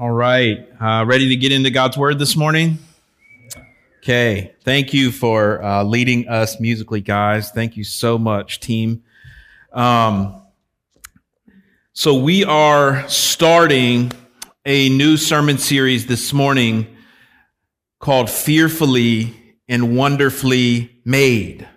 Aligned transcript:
All 0.00 0.10
right. 0.10 0.66
Uh, 0.80 1.04
ready 1.06 1.28
to 1.28 1.36
get 1.36 1.52
into 1.52 1.68
God's 1.68 1.98
Word 1.98 2.18
this 2.18 2.34
morning? 2.34 2.78
Okay. 3.98 4.54
Thank 4.64 4.94
you 4.94 5.12
for 5.12 5.62
uh, 5.62 5.84
leading 5.84 6.26
us 6.26 6.58
musically, 6.58 7.02
guys. 7.02 7.50
Thank 7.50 7.76
you 7.76 7.84
so 7.84 8.16
much, 8.16 8.60
team. 8.60 9.02
Um, 9.74 10.40
so, 11.92 12.14
we 12.14 12.44
are 12.44 13.06
starting 13.10 14.10
a 14.64 14.88
new 14.88 15.18
sermon 15.18 15.58
series 15.58 16.06
this 16.06 16.32
morning 16.32 16.86
called 17.98 18.30
Fearfully 18.30 19.34
and 19.68 19.98
Wonderfully 19.98 20.98
Made. 21.04 21.68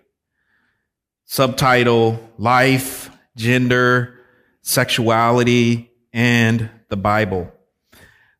Subtitle 1.25 2.25
Life, 2.37 3.09
Gender, 3.35 4.17
Sexuality, 4.61 5.91
and 6.13 6.69
the 6.87 6.95
Bible. 6.95 7.51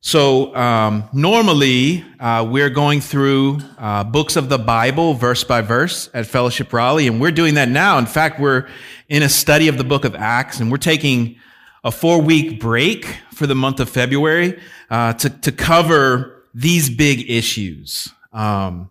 So 0.06 0.54
um, 0.54 1.08
normally 1.14 2.04
uh, 2.20 2.46
we're 2.46 2.68
going 2.68 3.00
through 3.00 3.60
uh, 3.78 4.04
books 4.04 4.36
of 4.36 4.50
the 4.50 4.58
Bible 4.58 5.14
verse 5.14 5.44
by 5.44 5.62
verse 5.62 6.10
at 6.12 6.26
Fellowship 6.26 6.74
Raleigh, 6.74 7.06
and 7.06 7.22
we're 7.22 7.30
doing 7.30 7.54
that 7.54 7.70
now. 7.70 7.96
In 7.96 8.04
fact, 8.04 8.38
we're 8.38 8.68
in 9.08 9.22
a 9.22 9.30
study 9.30 9.66
of 9.66 9.78
the 9.78 9.82
book 9.82 10.04
of 10.04 10.14
Acts, 10.14 10.60
and 10.60 10.70
we're 10.70 10.76
taking 10.76 11.36
a 11.84 11.90
four 11.90 12.20
week 12.20 12.60
break 12.60 13.06
for 13.32 13.46
the 13.46 13.54
month 13.54 13.80
of 13.80 13.88
February 13.88 14.60
uh, 14.90 15.14
to 15.14 15.30
to 15.30 15.50
cover 15.50 16.44
these 16.52 16.90
big 16.90 17.30
issues. 17.30 18.10
Um, 18.30 18.90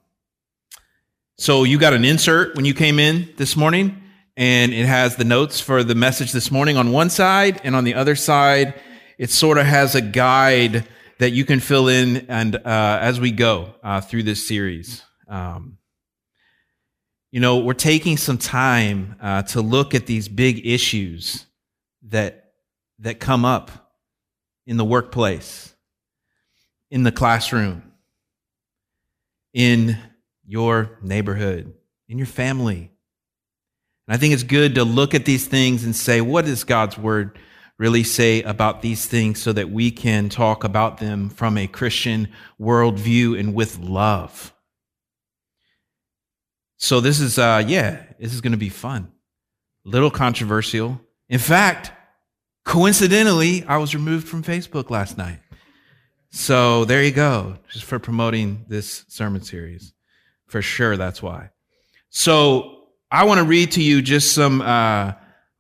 so 1.38 1.64
you 1.64 1.78
got 1.78 1.94
an 1.94 2.06
insert 2.06 2.56
when 2.56 2.66
you 2.66 2.74
came 2.74 2.98
in 2.98 3.32
this 3.38 3.56
morning, 3.56 4.02
and 4.36 4.74
it 4.74 4.88
has 4.88 5.18
the 5.18 5.26
notes 5.26 5.60
for 5.60 5.84
the 5.84 5.94
message 5.94 6.32
this 6.32 6.50
morning 6.50 6.76
on 6.76 6.92
one 6.92 7.12
side, 7.12 7.62
and 7.64 7.76
on 7.76 7.84
the 7.84 7.94
other 7.94 8.16
side, 8.16 8.82
it 9.20 9.30
sort 9.30 9.60
of 9.60 9.68
has 9.68 9.94
a 9.94 10.02
guide 10.02 10.88
that 11.24 11.32
you 11.32 11.46
can 11.46 11.62
fill 11.62 11.88
in 11.88 12.26
and 12.28 12.58
uh, 12.58 12.98
as 13.02 13.18
we 13.18 13.32
go 13.32 13.74
uh, 13.82 14.02
through 14.02 14.24
this 14.24 14.46
series. 14.46 15.04
Um, 15.30 15.78
you 17.32 17.40
know, 17.40 17.60
we're 17.60 17.74
taking 17.74 18.18
some 18.18 18.38
time 18.38 19.16
uh, 19.22 19.44
to 19.44 19.62
look 19.62 19.96
at 19.96 20.06
these 20.06 20.28
big 20.28 20.68
issues 20.68 21.46
that 22.10 22.52
that 23.00 23.22
come 23.22 23.46
up 23.46 23.72
in 24.68 24.76
the 24.76 24.84
workplace, 24.84 25.74
in 26.92 27.04
the 27.04 27.12
classroom, 27.14 27.94
in 29.54 29.98
your 30.46 31.00
neighborhood, 31.02 31.74
in 32.10 32.18
your 32.18 32.28
family. 32.28 32.92
And 34.08 34.14
I 34.14 34.18
think 34.18 34.34
it's 34.34 34.44
good 34.44 34.76
to 34.76 34.84
look 34.84 35.16
at 35.16 35.24
these 35.24 35.48
things 35.48 35.86
and 35.86 35.96
say, 35.96 36.20
what 36.20 36.50
is 36.50 36.66
God's 36.66 36.98
word? 36.98 37.40
Really 37.78 38.04
say 38.04 38.42
about 38.44 38.82
these 38.82 39.06
things 39.06 39.42
so 39.42 39.52
that 39.54 39.70
we 39.70 39.92
can 39.92 40.30
talk 40.30 40.64
about 40.64 41.00
them 41.00 41.30
from 41.30 41.58
a 41.58 41.68
Christian 41.68 42.28
worldview 42.60 43.40
and 43.40 43.54
with 43.54 43.80
love. 43.80 44.54
So 46.78 47.00
this 47.00 47.20
is, 47.20 47.40
uh, 47.40 47.64
yeah, 47.66 48.04
this 48.20 48.34
is 48.34 48.42
going 48.42 48.52
to 48.52 48.58
be 48.58 48.70
fun. 48.70 49.12
Little 49.86 50.12
controversial. 50.12 51.00
In 51.30 51.40
fact, 51.40 51.92
coincidentally, 52.66 53.64
I 53.66 53.78
was 53.78 53.96
removed 53.96 54.28
from 54.28 54.44
Facebook 54.44 54.90
last 54.90 55.18
night. 55.18 55.40
So 56.30 56.86
there 56.86 57.04
you 57.04 57.12
go, 57.12 57.58
just 57.72 57.86
for 57.86 58.00
promoting 58.00 58.66
this 58.68 59.06
sermon 59.08 59.44
series. 59.44 59.94
For 60.48 60.62
sure, 60.62 60.98
that's 60.98 61.22
why. 61.22 61.50
So 62.10 62.86
I 63.10 63.26
want 63.26 63.40
to 63.40 63.46
read 63.46 63.72
to 63.74 63.82
you 63.82 64.02
just 64.02 64.34
some 64.34 64.62
uh, 64.62 65.14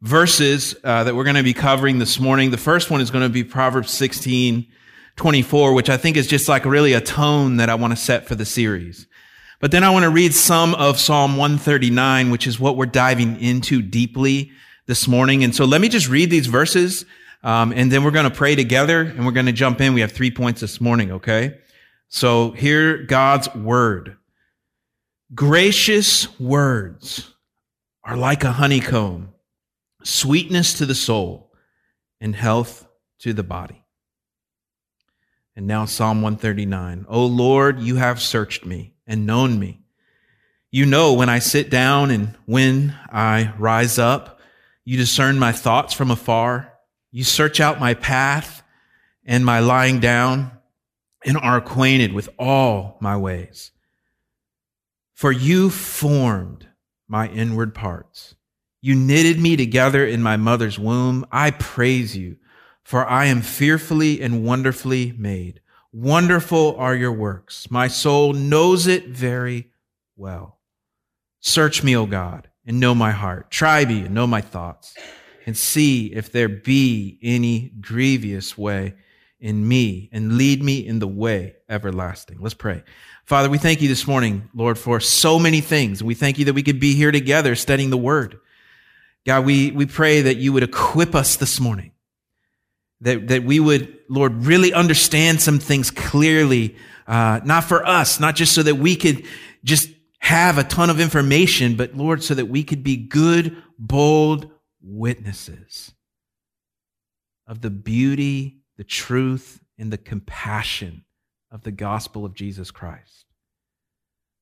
verses 0.03 0.75
uh, 0.83 1.05
that 1.05 1.15
we're 1.15 1.23
going 1.23 1.37
to 1.37 1.43
be 1.43 1.53
covering 1.53 1.97
this 1.97 2.19
morning. 2.19 2.51
The 2.51 2.57
first 2.57 2.91
one 2.91 2.99
is 2.99 3.09
going 3.09 3.23
to 3.23 3.29
be 3.29 3.45
Proverbs 3.45 3.89
16, 3.91 4.67
24, 5.15 5.73
which 5.73 5.89
I 5.89 5.95
think 5.95 6.17
is 6.17 6.27
just 6.27 6.49
like 6.49 6.65
really 6.65 6.91
a 6.91 6.99
tone 6.99 7.55
that 7.55 7.69
I 7.69 7.75
want 7.75 7.93
to 7.93 7.97
set 7.97 8.27
for 8.27 8.35
the 8.35 8.43
series. 8.43 9.07
But 9.61 9.71
then 9.71 9.81
I 9.81 9.91
want 9.91 10.03
to 10.03 10.09
read 10.09 10.33
some 10.33 10.75
of 10.75 10.99
Psalm 10.99 11.37
139, 11.37 12.31
which 12.31 12.47
is 12.47 12.59
what 12.59 12.75
we're 12.75 12.85
diving 12.85 13.39
into 13.39 13.81
deeply 13.81 14.51
this 14.87 15.07
morning. 15.07 15.41
And 15.41 15.55
so 15.55 15.63
let 15.63 15.79
me 15.79 15.87
just 15.87 16.09
read 16.09 16.29
these 16.29 16.47
verses, 16.47 17.05
um, 17.41 17.71
and 17.71 17.89
then 17.89 18.03
we're 18.03 18.11
going 18.11 18.29
to 18.29 18.35
pray 18.35 18.55
together, 18.55 19.03
and 19.03 19.25
we're 19.25 19.31
going 19.31 19.45
to 19.45 19.53
jump 19.53 19.79
in. 19.79 19.93
We 19.93 20.01
have 20.01 20.11
three 20.11 20.31
points 20.31 20.59
this 20.59 20.81
morning, 20.81 21.13
okay? 21.13 21.59
So 22.09 22.51
hear 22.51 23.03
God's 23.03 23.55
word. 23.55 24.17
Gracious 25.33 26.37
words 26.41 27.33
are 28.03 28.17
like 28.17 28.43
a 28.43 28.51
honeycomb 28.51 29.33
sweetness 30.03 30.73
to 30.75 30.85
the 30.85 30.95
soul, 30.95 31.51
and 32.19 32.35
health 32.35 32.87
to 33.19 33.33
the 33.33 33.43
body. 33.43 33.83
And 35.55 35.67
now 35.67 35.85
Psalm 35.85 36.21
139. 36.21 37.05
O 37.09 37.25
Lord, 37.25 37.79
you 37.79 37.97
have 37.97 38.21
searched 38.21 38.65
me 38.65 38.95
and 39.05 39.25
known 39.25 39.59
me. 39.59 39.81
You 40.71 40.85
know 40.85 41.13
when 41.13 41.29
I 41.29 41.39
sit 41.39 41.69
down 41.69 42.09
and 42.09 42.35
when 42.45 42.97
I 43.11 43.53
rise 43.59 43.99
up. 43.99 44.39
You 44.85 44.97
discern 44.97 45.37
my 45.37 45.51
thoughts 45.51 45.93
from 45.93 46.09
afar. 46.09 46.73
You 47.11 47.23
search 47.23 47.59
out 47.59 47.79
my 47.79 47.93
path 47.93 48.63
and 49.23 49.45
my 49.45 49.59
lying 49.59 49.99
down 49.99 50.51
and 51.25 51.37
are 51.37 51.57
acquainted 51.57 52.13
with 52.13 52.29
all 52.39 52.97
my 52.99 53.15
ways. 53.15 53.71
For 55.13 55.31
you 55.31 55.69
formed 55.69 56.67
my 57.07 57.27
inward 57.27 57.75
parts. 57.75 58.35
You 58.85 58.95
knitted 58.95 59.39
me 59.39 59.55
together 59.55 60.05
in 60.05 60.21
my 60.21 60.35
mother's 60.35 60.77
womb. 60.77 61.25
I 61.31 61.51
praise 61.51 62.17
you, 62.17 62.35
for 62.83 63.07
I 63.07 63.27
am 63.27 63.41
fearfully 63.41 64.21
and 64.21 64.43
wonderfully 64.43 65.13
made. 65.17 65.61
Wonderful 65.93 66.75
are 66.75 66.93
your 66.93 67.13
works. 67.13 67.71
My 67.71 67.87
soul 67.87 68.33
knows 68.33 68.85
it 68.85 69.07
very 69.07 69.69
well. 70.17 70.59
Search 71.39 71.81
me, 71.81 71.95
O 71.95 72.05
God, 72.05 72.49
and 72.65 72.81
know 72.81 72.93
my 72.93 73.11
heart. 73.11 73.49
Try 73.49 73.85
me 73.85 74.01
and 74.01 74.13
know 74.13 74.27
my 74.27 74.41
thoughts, 74.41 74.97
and 75.45 75.55
see 75.55 76.07
if 76.07 76.33
there 76.33 76.49
be 76.49 77.17
any 77.23 77.71
grievous 77.79 78.57
way 78.57 78.95
in 79.39 79.65
me, 79.65 80.09
and 80.11 80.37
lead 80.37 80.61
me 80.61 80.85
in 80.85 80.99
the 80.99 81.07
way 81.07 81.55
everlasting. 81.69 82.39
Let's 82.41 82.53
pray. 82.53 82.83
Father, 83.23 83.49
we 83.49 83.59
thank 83.59 83.81
you 83.81 83.87
this 83.87 84.05
morning, 84.05 84.49
Lord, 84.53 84.77
for 84.77 84.99
so 84.99 85.39
many 85.39 85.61
things. 85.61 86.03
We 86.03 86.15
thank 86.15 86.37
you 86.37 86.43
that 86.45 86.53
we 86.53 86.63
could 86.63 86.81
be 86.81 86.95
here 86.95 87.13
together 87.13 87.55
studying 87.55 87.89
the 87.89 87.95
word. 87.95 88.39
God, 89.25 89.45
we, 89.45 89.71
we 89.71 89.85
pray 89.85 90.21
that 90.21 90.37
you 90.37 90.51
would 90.53 90.63
equip 90.63 91.15
us 91.15 91.37
this 91.37 91.59
morning, 91.59 91.91
that, 93.01 93.27
that 93.29 93.43
we 93.43 93.59
would, 93.59 93.97
Lord, 94.09 94.45
really 94.45 94.73
understand 94.73 95.41
some 95.41 95.59
things 95.59 95.91
clearly, 95.91 96.75
uh, 97.07 97.39
not 97.45 97.63
for 97.63 97.85
us, 97.85 98.19
not 98.19 98.35
just 98.35 98.53
so 98.53 98.63
that 98.63 98.75
we 98.75 98.95
could 98.95 99.25
just 99.63 99.89
have 100.19 100.57
a 100.57 100.63
ton 100.63 100.89
of 100.89 100.99
information, 100.99 101.75
but 101.75 101.95
Lord, 101.95 102.23
so 102.23 102.33
that 102.33 102.47
we 102.47 102.63
could 102.63 102.83
be 102.83 102.97
good, 102.97 103.61
bold 103.77 104.49
witnesses 104.81 105.93
of 107.47 107.61
the 107.61 107.69
beauty, 107.69 108.61
the 108.77 108.83
truth, 108.83 109.61
and 109.77 109.91
the 109.91 109.97
compassion 109.97 111.05
of 111.51 111.63
the 111.63 111.71
gospel 111.71 112.25
of 112.25 112.33
Jesus 112.33 112.71
Christ. 112.71 113.25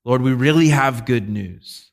Lord, 0.03 0.21
we 0.21 0.33
really 0.33 0.69
have 0.69 1.05
good 1.05 1.29
news. 1.29 1.91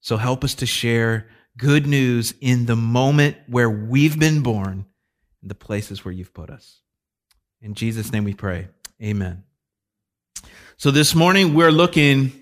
So 0.00 0.16
help 0.16 0.44
us 0.44 0.54
to 0.56 0.66
share 0.66 1.28
good 1.58 1.86
news 1.86 2.34
in 2.40 2.66
the 2.66 2.76
moment 2.76 3.36
where 3.46 3.70
we've 3.70 4.18
been 4.18 4.42
born, 4.42 4.86
the 5.42 5.54
places 5.54 6.04
where 6.04 6.12
you've 6.12 6.34
put 6.34 6.50
us. 6.50 6.80
In 7.60 7.74
Jesus' 7.74 8.12
name 8.12 8.24
we 8.24 8.34
pray. 8.34 8.68
Amen. 9.02 9.44
So 10.76 10.90
this 10.90 11.14
morning 11.14 11.54
we're 11.54 11.70
looking 11.70 12.32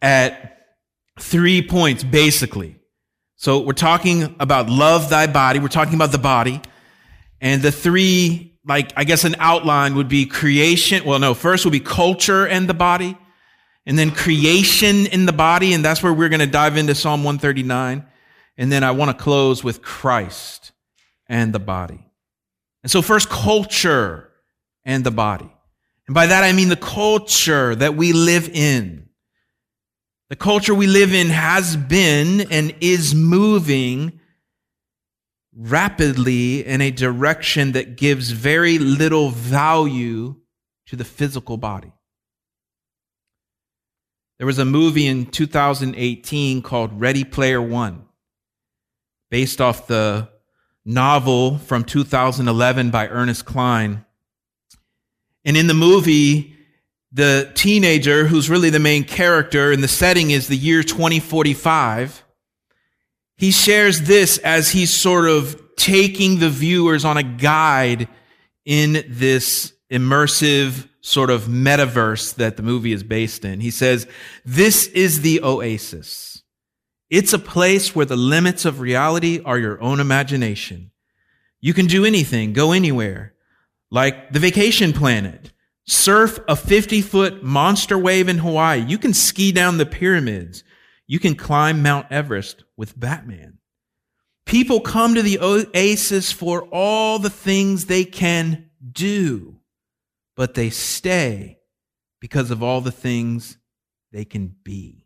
at 0.00 0.76
three 1.18 1.66
points 1.66 2.04
basically. 2.04 2.76
So 3.36 3.60
we're 3.60 3.72
talking 3.72 4.36
about 4.38 4.70
love 4.70 5.10
thy 5.10 5.26
body. 5.26 5.58
We're 5.58 5.68
talking 5.68 5.94
about 5.94 6.12
the 6.12 6.18
body. 6.18 6.62
And 7.40 7.62
the 7.62 7.72
three, 7.72 8.58
like, 8.66 8.92
I 8.96 9.04
guess 9.04 9.24
an 9.24 9.36
outline 9.38 9.96
would 9.96 10.08
be 10.08 10.24
creation. 10.24 11.04
Well, 11.04 11.18
no, 11.18 11.34
first 11.34 11.64
would 11.66 11.72
be 11.72 11.80
culture 11.80 12.46
and 12.46 12.68
the 12.68 12.74
body. 12.74 13.18
And 13.86 13.98
then 13.98 14.12
creation 14.12 15.06
in 15.06 15.26
the 15.26 15.32
body. 15.32 15.74
And 15.74 15.84
that's 15.84 16.02
where 16.02 16.12
we're 16.12 16.30
going 16.30 16.40
to 16.40 16.46
dive 16.46 16.76
into 16.76 16.94
Psalm 16.94 17.22
139. 17.22 18.06
And 18.56 18.70
then 18.70 18.84
I 18.84 18.92
want 18.92 19.16
to 19.16 19.22
close 19.22 19.64
with 19.64 19.82
Christ 19.82 20.72
and 21.26 21.52
the 21.52 21.58
body. 21.58 22.06
And 22.82 22.90
so 22.90 23.02
first 23.02 23.28
culture 23.28 24.30
and 24.84 25.04
the 25.04 25.10
body. 25.10 25.50
And 26.06 26.14
by 26.14 26.26
that 26.26 26.44
I 26.44 26.52
mean 26.52 26.68
the 26.68 26.76
culture 26.76 27.74
that 27.74 27.96
we 27.96 28.12
live 28.12 28.48
in. 28.48 29.08
The 30.28 30.36
culture 30.36 30.74
we 30.74 30.86
live 30.86 31.12
in 31.12 31.28
has 31.28 31.76
been 31.76 32.52
and 32.52 32.74
is 32.80 33.14
moving 33.14 34.20
rapidly 35.56 36.66
in 36.66 36.80
a 36.80 36.90
direction 36.90 37.72
that 37.72 37.96
gives 37.96 38.30
very 38.30 38.78
little 38.78 39.30
value 39.30 40.36
to 40.86 40.96
the 40.96 41.04
physical 41.04 41.56
body. 41.56 41.92
There 44.38 44.46
was 44.46 44.58
a 44.58 44.64
movie 44.64 45.06
in 45.06 45.26
2018 45.26 46.62
called 46.62 47.00
Ready 47.00 47.24
Player 47.24 47.62
One 47.62 48.04
based 49.34 49.60
off 49.60 49.88
the 49.88 50.28
novel 50.84 51.58
from 51.58 51.82
2011 51.82 52.92
by 52.92 53.08
Ernest 53.08 53.44
Cline. 53.44 54.04
And 55.44 55.56
in 55.56 55.66
the 55.66 55.74
movie, 55.74 56.54
the 57.10 57.50
teenager 57.56 58.28
who's 58.28 58.48
really 58.48 58.70
the 58.70 58.78
main 58.78 59.02
character 59.02 59.72
and 59.72 59.82
the 59.82 59.88
setting 59.88 60.30
is 60.30 60.46
the 60.46 60.56
year 60.56 60.84
2045. 60.84 62.22
He 63.36 63.50
shares 63.50 64.02
this 64.02 64.38
as 64.38 64.70
he's 64.70 64.94
sort 64.94 65.28
of 65.28 65.60
taking 65.74 66.38
the 66.38 66.48
viewers 66.48 67.04
on 67.04 67.16
a 67.16 67.24
guide 67.24 68.06
in 68.64 69.04
this 69.08 69.72
immersive 69.90 70.88
sort 71.00 71.30
of 71.30 71.46
metaverse 71.46 72.36
that 72.36 72.56
the 72.56 72.62
movie 72.62 72.92
is 72.92 73.02
based 73.02 73.44
in. 73.44 73.58
He 73.58 73.72
says, 73.72 74.06
this 74.44 74.86
is 74.86 75.22
the 75.22 75.42
oasis. 75.42 76.33
It's 77.14 77.32
a 77.32 77.38
place 77.38 77.94
where 77.94 78.06
the 78.06 78.16
limits 78.16 78.64
of 78.64 78.80
reality 78.80 79.40
are 79.44 79.56
your 79.56 79.80
own 79.80 80.00
imagination. 80.00 80.90
You 81.60 81.72
can 81.72 81.86
do 81.86 82.04
anything, 82.04 82.52
go 82.52 82.72
anywhere, 82.72 83.34
like 83.88 84.32
the 84.32 84.40
vacation 84.40 84.92
planet. 84.92 85.52
Surf 85.86 86.40
a 86.48 86.56
50 86.56 87.02
foot 87.02 87.44
monster 87.44 87.96
wave 87.96 88.28
in 88.28 88.38
Hawaii. 88.38 88.84
You 88.84 88.98
can 88.98 89.14
ski 89.14 89.52
down 89.52 89.78
the 89.78 89.86
pyramids. 89.86 90.64
You 91.06 91.20
can 91.20 91.36
climb 91.36 91.84
Mount 91.84 92.08
Everest 92.10 92.64
with 92.76 92.98
Batman. 92.98 93.58
People 94.44 94.80
come 94.80 95.14
to 95.14 95.22
the 95.22 95.38
oasis 95.38 96.32
for 96.32 96.62
all 96.72 97.20
the 97.20 97.30
things 97.30 97.86
they 97.86 98.04
can 98.04 98.70
do, 98.90 99.60
but 100.34 100.54
they 100.54 100.68
stay 100.68 101.60
because 102.20 102.50
of 102.50 102.60
all 102.60 102.80
the 102.80 102.90
things 102.90 103.56
they 104.10 104.24
can 104.24 104.52
be. 104.64 105.03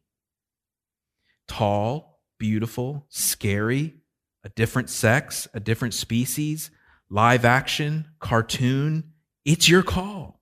Tall, 1.48 2.20
beautiful, 2.38 3.06
scary, 3.08 3.96
a 4.44 4.48
different 4.50 4.90
sex, 4.90 5.48
a 5.52 5.60
different 5.60 5.94
species, 5.94 6.70
live 7.10 7.44
action, 7.44 8.06
cartoon. 8.20 9.12
It's 9.44 9.68
your 9.68 9.82
call. 9.82 10.40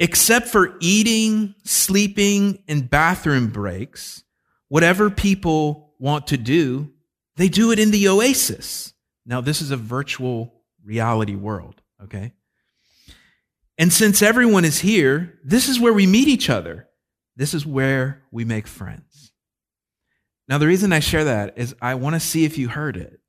Except 0.00 0.48
for 0.48 0.76
eating, 0.80 1.54
sleeping, 1.64 2.64
and 2.66 2.90
bathroom 2.90 3.48
breaks, 3.48 4.24
whatever 4.68 5.10
people 5.10 5.94
want 5.98 6.26
to 6.28 6.36
do, 6.36 6.90
they 7.36 7.48
do 7.48 7.70
it 7.70 7.78
in 7.78 7.90
the 7.90 8.08
oasis. 8.08 8.94
Now, 9.24 9.40
this 9.40 9.62
is 9.62 9.70
a 9.70 9.76
virtual 9.76 10.62
reality 10.84 11.36
world, 11.36 11.80
okay? 12.02 12.32
And 13.78 13.92
since 13.92 14.22
everyone 14.22 14.64
is 14.64 14.80
here, 14.80 15.38
this 15.44 15.68
is 15.68 15.78
where 15.78 15.92
we 15.92 16.06
meet 16.06 16.28
each 16.28 16.50
other. 16.50 16.88
This 17.36 17.54
is 17.54 17.64
where 17.64 18.22
we 18.30 18.44
make 18.44 18.66
friends. 18.66 19.31
Now, 20.48 20.58
the 20.58 20.66
reason 20.66 20.92
I 20.92 21.00
share 21.00 21.24
that 21.24 21.54
is 21.56 21.74
I 21.80 21.94
want 21.94 22.14
to 22.14 22.20
see 22.20 22.44
if 22.44 22.58
you 22.58 22.68
heard 22.68 22.96
it 22.96 23.20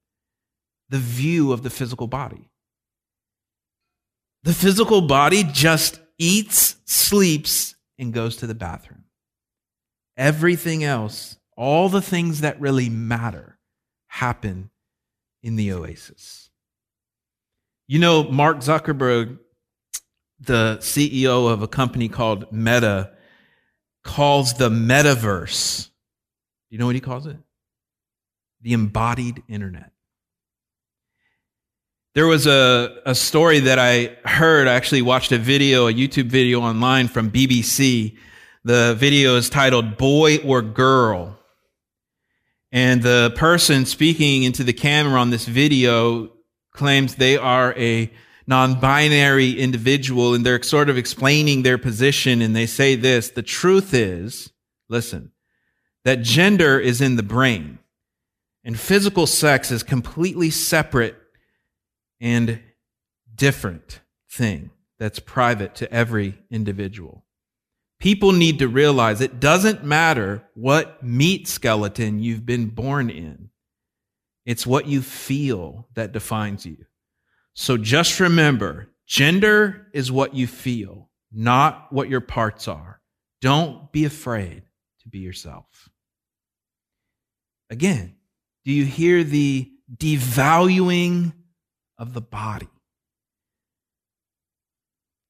the 0.89 1.00
view 1.00 1.51
of 1.51 1.63
the 1.63 1.69
physical 1.69 2.07
body. 2.07 2.50
The 4.44 4.54
physical 4.54 5.01
body 5.01 5.44
just 5.44 6.00
eats, 6.18 6.75
sleeps, 6.86 7.75
and 7.98 8.13
goes 8.13 8.38
to 8.38 8.48
the 8.48 8.56
bathroom. 8.56 9.06
Everything 10.18 10.83
else, 10.83 11.38
all 11.56 11.89
the 11.89 12.01
things 12.01 12.42
that 12.42 12.60
really 12.60 12.89
matter, 12.89 13.57
happen 14.07 14.69
in 15.42 15.56
the 15.56 15.71
oasis. 15.71 16.50
You 17.88 18.00
know, 18.00 18.24
Mark 18.24 18.57
Zuckerberg, 18.57 19.39
the 20.39 20.77
CEO 20.80 21.51
of 21.51 21.62
a 21.62 21.68
company 21.68 22.10
called 22.10 22.51
Meta, 22.51 23.12
calls 24.04 24.54
the 24.56 24.69
metaverse. 24.69 25.89
You 26.73 26.79
know 26.79 26.87
what 26.87 26.95
he 26.95 27.01
calls 27.01 27.27
it? 27.27 27.37
The 28.63 28.73
embodied 28.73 29.43
internet. 29.47 29.91
There 32.15 32.25
was 32.25 32.47
a, 32.47 32.99
a 33.05 33.13
story 33.13 33.59
that 33.59 33.77
I 33.77 34.17
heard. 34.27 34.67
I 34.67 34.73
actually 34.73 35.03
watched 35.03 35.31
a 35.31 35.37
video, 35.37 35.87
a 35.87 35.93
YouTube 35.93 36.29
video 36.29 36.61
online 36.61 37.09
from 37.09 37.29
BBC. 37.29 38.17
The 38.63 38.95
video 38.97 39.35
is 39.35 39.51
titled 39.51 39.97
Boy 39.97 40.37
or 40.37 40.63
Girl. 40.63 41.37
And 42.71 43.03
the 43.03 43.31
person 43.35 43.85
speaking 43.85 44.41
into 44.41 44.63
the 44.63 44.73
camera 44.73 45.21
on 45.21 45.29
this 45.29 45.45
video 45.45 46.31
claims 46.71 47.13
they 47.13 47.37
are 47.37 47.77
a 47.77 48.11
non-binary 48.47 49.59
individual 49.59 50.33
and 50.33 50.43
they're 50.43 50.63
sort 50.63 50.89
of 50.89 50.97
explaining 50.97 51.61
their 51.61 51.77
position 51.77 52.41
and 52.41 52.55
they 52.55 52.65
say 52.65 52.95
this, 52.95 53.29
the 53.29 53.43
truth 53.43 53.93
is, 53.93 54.51
listen, 54.89 55.32
that 56.05 56.21
gender 56.21 56.79
is 56.79 57.01
in 57.01 57.15
the 57.15 57.23
brain 57.23 57.79
and 58.63 58.79
physical 58.79 59.27
sex 59.27 59.71
is 59.71 59.83
completely 59.83 60.50
separate 60.50 61.15
and 62.21 62.61
different 63.35 64.01
thing 64.29 64.71
that's 65.00 65.19
private 65.19 65.75
to 65.75 65.91
every 65.91 66.38
individual. 66.50 67.25
People 68.00 68.31
need 68.31 68.59
to 68.59 68.67
realize 68.67 69.21
it 69.21 69.39
doesn't 69.39 69.83
matter 69.83 70.44
what 70.55 71.03
meat 71.03 71.47
skeleton 71.47 72.19
you've 72.19 72.45
been 72.45 72.67
born 72.67 73.09
in. 73.09 73.50
It's 74.45 74.67
what 74.67 74.88
you 74.88 75.01
feel 75.01 75.88
that 75.94 76.11
defines 76.11 76.65
you. 76.65 76.77
So 77.53 77.77
just 77.77 78.19
remember, 78.19 78.89
gender 79.07 79.88
is 79.94 80.11
what 80.11 80.33
you 80.33 80.47
feel, 80.47 81.09
not 81.31 81.88
what 81.91 82.09
your 82.09 82.21
parts 82.21 82.67
are. 82.67 83.00
Don't 83.41 83.91
be 83.91 84.05
afraid 84.05 84.63
to 85.01 85.09
be 85.09 85.19
yourself. 85.19 85.89
Again, 87.73 88.15
do 88.63 88.71
you 88.71 88.85
hear 88.85 89.23
the 89.23 89.69
devaluing 89.97 91.33
of 91.97 92.13
the 92.13 92.21
body. 92.21 92.69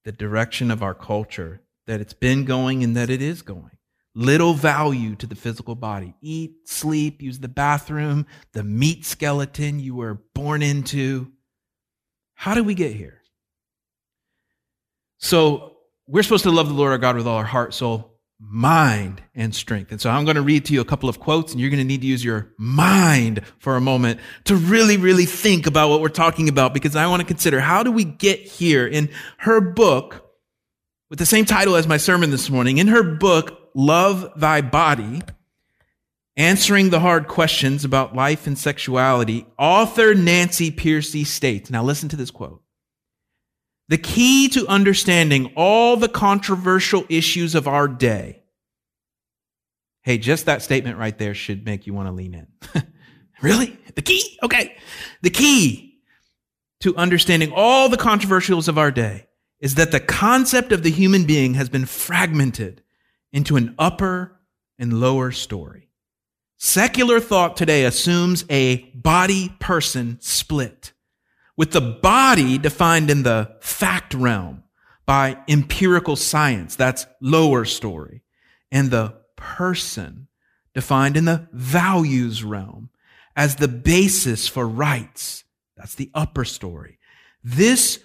The 0.06 0.12
direction 0.12 0.72
of 0.72 0.84
our 0.84 0.94
culture, 0.94 1.62
that 1.88 2.02
it's 2.02 2.14
been 2.14 2.46
going 2.46 2.84
and 2.84 2.96
that 2.98 3.10
it 3.10 3.22
is 3.22 3.42
going. 3.42 3.78
Little 4.16 4.54
value 4.54 5.16
to 5.16 5.26
the 5.26 5.36
physical 5.36 5.76
body. 5.76 6.14
Eat, 6.22 6.68
sleep, 6.68 7.22
use 7.22 7.40
the 7.40 7.48
bathroom, 7.48 8.26
the 8.52 8.64
meat 8.64 9.06
skeleton 9.06 9.80
you 9.80 9.96
were 9.96 10.22
born 10.36 10.62
into. 10.62 11.32
How 12.36 12.54
did 12.54 12.66
we 12.66 12.76
get 12.76 12.94
here? 12.94 13.22
So, 15.18 15.78
we're 16.06 16.24
supposed 16.24 16.44
to 16.44 16.52
love 16.52 16.68
the 16.68 16.74
Lord 16.74 16.92
our 16.92 16.98
God 16.98 17.16
with 17.16 17.26
all 17.26 17.38
our 17.38 17.46
heart, 17.46 17.74
soul, 17.74 18.13
mind 18.40 19.22
and 19.36 19.54
strength. 19.56 19.92
And 19.92 20.02
so 20.02 20.10
I'm 20.10 20.26
going 20.26 20.36
to 20.36 20.42
read 20.42 20.66
to 20.66 20.74
you 20.74 20.82
a 20.82 20.86
couple 20.86 21.10
of 21.10 21.20
quotes 21.20 21.52
and 21.52 21.62
you're 21.62 21.70
going 21.70 21.80
to 21.80 21.86
need 21.86 22.02
to 22.02 22.08
use 22.08 22.24
your 22.24 22.54
mind 22.58 23.42
for 23.60 23.76
a 23.76 23.82
moment 23.82 24.20
to 24.46 24.56
really, 24.56 24.98
really 24.98 25.26
think 25.26 25.66
about 25.66 25.90
what 25.90 26.02
we're 26.02 26.10
talking 26.10 26.50
about 26.50 26.74
because 26.74 26.96
I 26.96 27.08
want 27.08 27.22
to 27.22 27.28
consider 27.28 27.60
how 27.60 27.84
do 27.84 27.92
we 27.92 28.04
get 28.04 28.40
here 28.40 28.86
in 28.86 29.10
her 29.40 29.62
book 29.62 30.24
with 31.10 31.20
the 31.20 31.26
same 31.26 31.46
title 31.46 31.76
as 31.76 31.88
my 31.88 31.98
sermon 31.98 32.32
this 32.32 32.50
morning. 32.50 32.80
In 32.80 32.88
her 32.88 33.04
book, 33.04 33.70
Love 33.76 34.32
Thy 34.36 34.62
Body, 34.62 35.22
answering 36.36 36.90
the 36.90 37.00
hard 37.00 37.28
questions 37.28 37.86
about 37.86 38.16
life 38.16 38.48
and 38.48 38.58
sexuality, 38.58 39.46
author 39.60 40.16
Nancy 40.16 40.72
Pearcey 40.72 41.26
states, 41.26 41.70
now 41.70 41.84
listen 41.84 42.10
to 42.10 42.16
this 42.16 42.32
quote. 42.32 42.63
The 43.90 43.98
key 43.98 44.50
to 44.50 44.68
understanding 44.68 45.52
all 45.56 45.98
the 45.98 46.08
controversial 46.08 47.06
issues 47.10 47.54
of 47.56 47.68
our 47.68 47.88
day. 47.88 48.44
Hey, 50.02 50.18
just 50.18 50.46
that 50.46 50.62
statement 50.62 50.98
right 50.98 51.18
there 51.18 51.34
should 51.34 51.66
make 51.66 51.88
you 51.88 51.94
want 51.94 52.08
to 52.08 52.14
lean 52.14 52.34
in. 52.34 52.48
really? 53.42 53.78
The 53.96 54.02
key? 54.02 54.38
Okay. 54.44 54.76
The 55.22 55.30
key 55.30 56.00
to 56.82 56.96
understanding 56.96 57.52
all 57.54 57.90
the 57.90 57.98
controversials 57.98 58.68
of 58.68 58.78
our 58.78 58.92
day 58.92 59.28
is 59.60 59.76
that 59.76 59.92
the 59.92 60.00
concept 60.00 60.72
of 60.72 60.84
the 60.84 60.92
human 60.92 61.24
being 61.26 61.54
has 61.54 61.70
been 61.70 61.86
fragmented 61.86 62.82
into 63.32 63.56
an 63.56 63.76
upper 63.80 64.40
and 64.78 65.00
lower 65.00 65.32
story. 65.32 65.90
Secular 66.58 67.20
thought 67.20 67.58
today 67.58 67.84
assumes 67.84 68.46
a 68.50 68.78
body 68.94 69.54
person 69.60 70.18
split 70.22 70.93
with 71.56 71.72
the 71.72 71.82
body 71.82 72.58
defined 72.58 73.10
in 73.10 73.24
the 73.24 73.56
fact 73.60 74.14
realm 74.14 74.64
by 75.06 75.38
empirical 75.48 76.16
science, 76.16 76.76
that's 76.76 77.06
lower 77.22 77.66
story, 77.66 78.24
and 78.72 78.90
the 78.90 79.16
person 79.36 80.28
defined 80.74 81.18
in 81.18 81.26
the 81.26 81.48
values 81.52 82.44
realm 82.44 82.90
as 83.36 83.56
the 83.56 83.68
basis 83.68 84.48
for 84.48 84.68
rights, 84.68 85.44
that's 85.76 85.96
the 85.96 86.10
upper 86.14 86.46
story. 86.46 87.00
This 87.44 88.00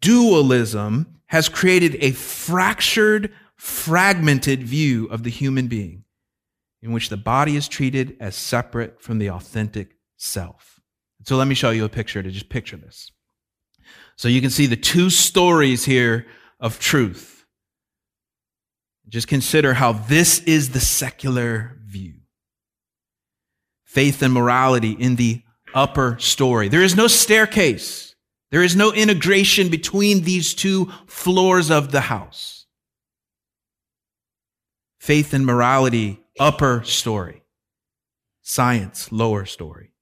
dualism 0.00 1.20
has 1.26 1.48
created 1.48 1.96
a 2.00 2.12
fractured, 2.12 3.32
fragmented 3.56 4.62
view 4.62 5.06
of 5.06 5.22
the 5.24 5.30
human 5.30 5.66
being 5.68 6.04
in 6.80 6.92
which 6.92 7.08
the 7.08 7.16
body 7.16 7.56
is 7.56 7.68
treated 7.68 8.16
as 8.20 8.36
separate 8.36 9.02
from 9.02 9.18
the 9.18 9.30
authentic 9.30 9.96
self. 10.16 10.77
So 11.28 11.36
let 11.36 11.46
me 11.46 11.54
show 11.54 11.68
you 11.68 11.84
a 11.84 11.90
picture 11.90 12.22
to 12.22 12.30
just 12.30 12.48
picture 12.48 12.78
this. 12.78 13.12
So 14.16 14.28
you 14.28 14.40
can 14.40 14.48
see 14.48 14.64
the 14.64 14.78
two 14.78 15.10
stories 15.10 15.84
here 15.84 16.26
of 16.58 16.80
truth. 16.80 17.44
Just 19.10 19.28
consider 19.28 19.74
how 19.74 19.92
this 19.92 20.38
is 20.44 20.70
the 20.70 20.80
secular 20.80 21.76
view. 21.84 22.14
Faith 23.84 24.22
and 24.22 24.32
morality 24.32 24.92
in 24.92 25.16
the 25.16 25.42
upper 25.74 26.18
story. 26.18 26.68
There 26.68 26.82
is 26.82 26.96
no 26.96 27.06
staircase 27.08 28.14
There 28.50 28.62
is 28.62 28.74
no 28.74 28.94
integration 28.94 29.68
between 29.68 30.22
these 30.22 30.54
two 30.54 30.90
floors 31.06 31.70
of 31.70 31.92
the 31.92 32.00
house. 32.00 32.64
Faith 34.98 35.34
and 35.34 35.44
morality, 35.44 36.20
upper 36.40 36.82
story. 36.84 37.42
Science, 38.40 39.12
lower 39.12 39.44
story. 39.44 39.92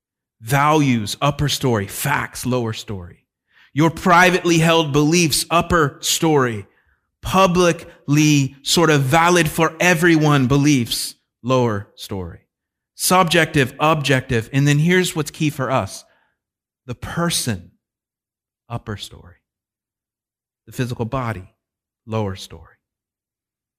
Values, 0.41 1.17
upper 1.21 1.49
story. 1.49 1.87
Facts, 1.87 2.45
lower 2.47 2.73
story. 2.73 3.27
Your 3.73 3.91
privately 3.91 4.59
held 4.59 4.93
beliefs, 4.93 5.45
upper 5.51 5.99
story. 6.01 6.67
Publicly 7.23 8.57
sort 8.63 8.91
of 8.91 9.03
valid 9.03 9.49
for 9.51 9.77
everyone 9.81 10.47
beliefs, 10.47 11.15
lower 11.43 11.89
story. 11.97 12.47
Subjective, 12.95 13.75
objective. 13.79 14.49
And 14.53 14.67
then 14.67 14.79
here's 14.79 15.17
what's 15.17 15.31
key 15.31 15.51
for 15.51 15.71
us. 15.71 16.05
The 16.87 16.95
person, 16.95 17.73
upper 18.69 18.97
story. 18.97 19.37
The 20.67 20.73
physical 20.73 21.05
body, 21.05 21.55
lower 22.07 22.37
story. 22.37 22.77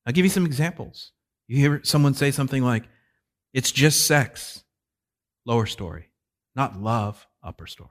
I'll 0.05 0.13
give 0.13 0.25
you 0.25 0.29
some 0.29 0.45
examples. 0.45 1.11
You 1.47 1.57
hear 1.57 1.81
someone 1.83 2.13
say 2.13 2.31
something 2.31 2.63
like, 2.63 2.83
it's 3.53 3.71
just 3.71 4.05
sex, 4.05 4.63
lower 5.45 5.65
story, 5.65 6.06
not 6.57 6.81
love, 6.81 7.25
upper 7.43 7.67
story. 7.67 7.89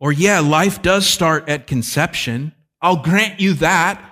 Or, 0.00 0.12
yeah, 0.12 0.40
life 0.40 0.80
does 0.80 1.06
start 1.06 1.48
at 1.48 1.66
conception. 1.66 2.54
I'll 2.80 3.02
grant 3.02 3.40
you 3.40 3.54
that, 3.54 4.02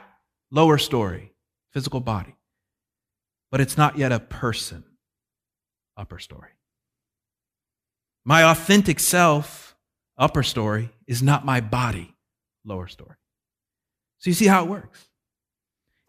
lower 0.51 0.79
story, 0.79 1.33
physical 1.73 2.01
body. 2.01 2.35
But 3.51 3.61
it's 3.61 3.77
not 3.77 3.97
yet 3.99 4.13
a 4.13 4.21
person, 4.21 4.85
upper 5.97 6.19
story. 6.19 6.51
My 8.25 8.45
authentic 8.45 9.01
self, 9.01 9.77
upper 10.19 10.43
story, 10.43 10.91
is 11.07 11.23
not 11.23 11.45
my 11.45 11.61
body, 11.61 12.15
lower 12.65 12.89
story. 12.89 13.17
So 14.19 14.31
you 14.31 14.35
see 14.35 14.47
how 14.47 14.65
it 14.65 14.71
works. 14.71 15.07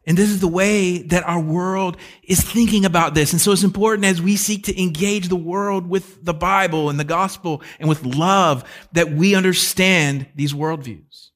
And 0.05 0.17
this 0.17 0.29
is 0.29 0.41
the 0.41 0.47
way 0.47 1.01
that 1.03 1.23
our 1.23 1.39
world 1.39 1.97
is 2.23 2.41
thinking 2.41 2.83
about 2.83 3.13
this. 3.13 3.31
And 3.31 3.39
so 3.39 3.53
it's 3.53 3.63
important 3.63 4.05
as 4.05 4.21
we 4.21 4.35
seek 4.35 4.65
to 4.65 4.81
engage 4.81 5.29
the 5.29 5.35
world 5.37 5.87
with 5.87 6.23
the 6.23 6.33
Bible 6.33 6.89
and 6.89 6.99
the 6.99 7.05
gospel 7.05 7.61
and 7.79 7.87
with 7.87 8.05
love 8.05 8.63
that 8.91 9.11
we 9.11 9.33
understand 9.33 10.27
these 10.35 10.53
worldviews. 10.53 11.29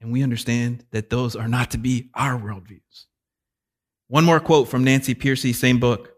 And 0.00 0.12
we 0.12 0.22
understand 0.22 0.84
that 0.90 1.08
those 1.10 1.34
are 1.34 1.48
not 1.48 1.70
to 1.70 1.78
be 1.78 2.10
our 2.14 2.38
worldviews. 2.38 3.06
One 4.08 4.24
more 4.24 4.40
quote 4.40 4.68
from 4.68 4.84
Nancy 4.84 5.14
Pearcey, 5.14 5.54
same 5.54 5.80
book. 5.80 6.12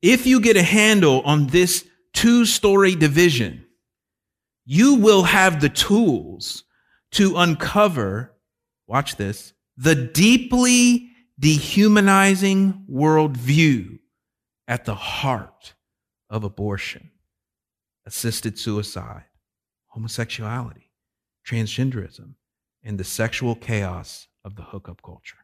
If 0.00 0.26
you 0.26 0.40
get 0.40 0.56
a 0.56 0.62
handle 0.62 1.22
on 1.22 1.46
this 1.46 1.86
two 2.12 2.44
story 2.44 2.96
division, 2.96 3.64
you 4.64 4.96
will 4.96 5.22
have 5.22 5.60
the 5.60 5.68
tools 5.68 6.64
to 7.12 7.36
uncover, 7.36 8.34
watch 8.86 9.16
this, 9.16 9.54
the 9.76 9.94
deeply 9.94 11.11
dehumanizing 11.42 12.84
worldview 12.88 13.98
at 14.68 14.84
the 14.84 14.94
heart 14.94 15.74
of 16.30 16.44
abortion, 16.44 17.10
assisted 18.06 18.56
suicide, 18.56 19.24
homosexuality, 19.88 20.88
transgenderism, 21.44 22.34
and 22.84 22.96
the 22.96 23.04
sexual 23.04 23.56
chaos 23.56 24.28
of 24.44 24.54
the 24.54 24.62
hookup 24.62 25.02
culture. 25.02 25.38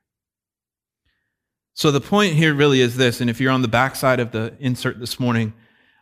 So 1.74 1.90
the 1.90 2.00
point 2.00 2.34
here 2.34 2.54
really 2.54 2.80
is 2.80 2.96
this, 2.96 3.20
and 3.20 3.28
if 3.28 3.40
you're 3.40 3.52
on 3.52 3.62
the 3.62 3.68
backside 3.68 4.20
of 4.20 4.30
the 4.30 4.54
insert 4.60 5.00
this 5.00 5.18
morning, 5.18 5.52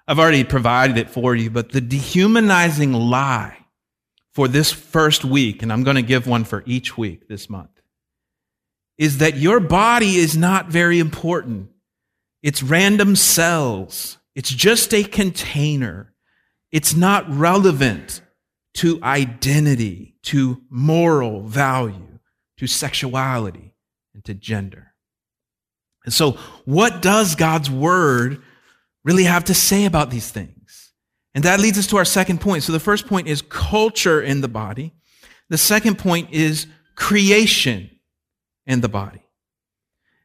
I've 0.06 0.18
already 0.18 0.44
provided 0.44 0.98
it 0.98 1.08
for 1.08 1.34
you, 1.34 1.48
but 1.48 1.72
the 1.72 1.80
dehumanizing 1.80 2.92
lie 2.92 3.56
for 4.34 4.46
this 4.46 4.72
first 4.72 5.24
week, 5.24 5.62
and 5.62 5.72
I'm 5.72 5.84
going 5.84 5.96
to 5.96 6.02
give 6.02 6.26
one 6.26 6.44
for 6.44 6.62
each 6.66 6.98
week 6.98 7.28
this 7.28 7.48
month, 7.48 7.75
is 8.98 9.18
that 9.18 9.36
your 9.36 9.60
body 9.60 10.16
is 10.16 10.36
not 10.36 10.68
very 10.68 10.98
important. 10.98 11.70
It's 12.42 12.62
random 12.62 13.16
cells. 13.16 14.18
It's 14.34 14.50
just 14.50 14.94
a 14.94 15.04
container. 15.04 16.14
It's 16.72 16.94
not 16.94 17.28
relevant 17.28 18.22
to 18.74 19.00
identity, 19.02 20.16
to 20.24 20.62
moral 20.70 21.42
value, 21.42 22.18
to 22.58 22.66
sexuality, 22.66 23.74
and 24.14 24.24
to 24.24 24.34
gender. 24.34 24.92
And 26.04 26.12
so, 26.12 26.32
what 26.64 27.02
does 27.02 27.34
God's 27.34 27.70
word 27.70 28.42
really 29.04 29.24
have 29.24 29.44
to 29.44 29.54
say 29.54 29.84
about 29.86 30.10
these 30.10 30.30
things? 30.30 30.92
And 31.34 31.44
that 31.44 31.60
leads 31.60 31.78
us 31.78 31.86
to 31.88 31.96
our 31.96 32.04
second 32.04 32.40
point. 32.40 32.62
So, 32.62 32.72
the 32.72 32.80
first 32.80 33.06
point 33.06 33.28
is 33.28 33.42
culture 33.42 34.22
in 34.22 34.40
the 34.40 34.48
body. 34.48 34.94
The 35.48 35.58
second 35.58 35.98
point 35.98 36.30
is 36.32 36.66
creation 36.94 37.90
and 38.66 38.82
the 38.82 38.88
body. 38.88 39.22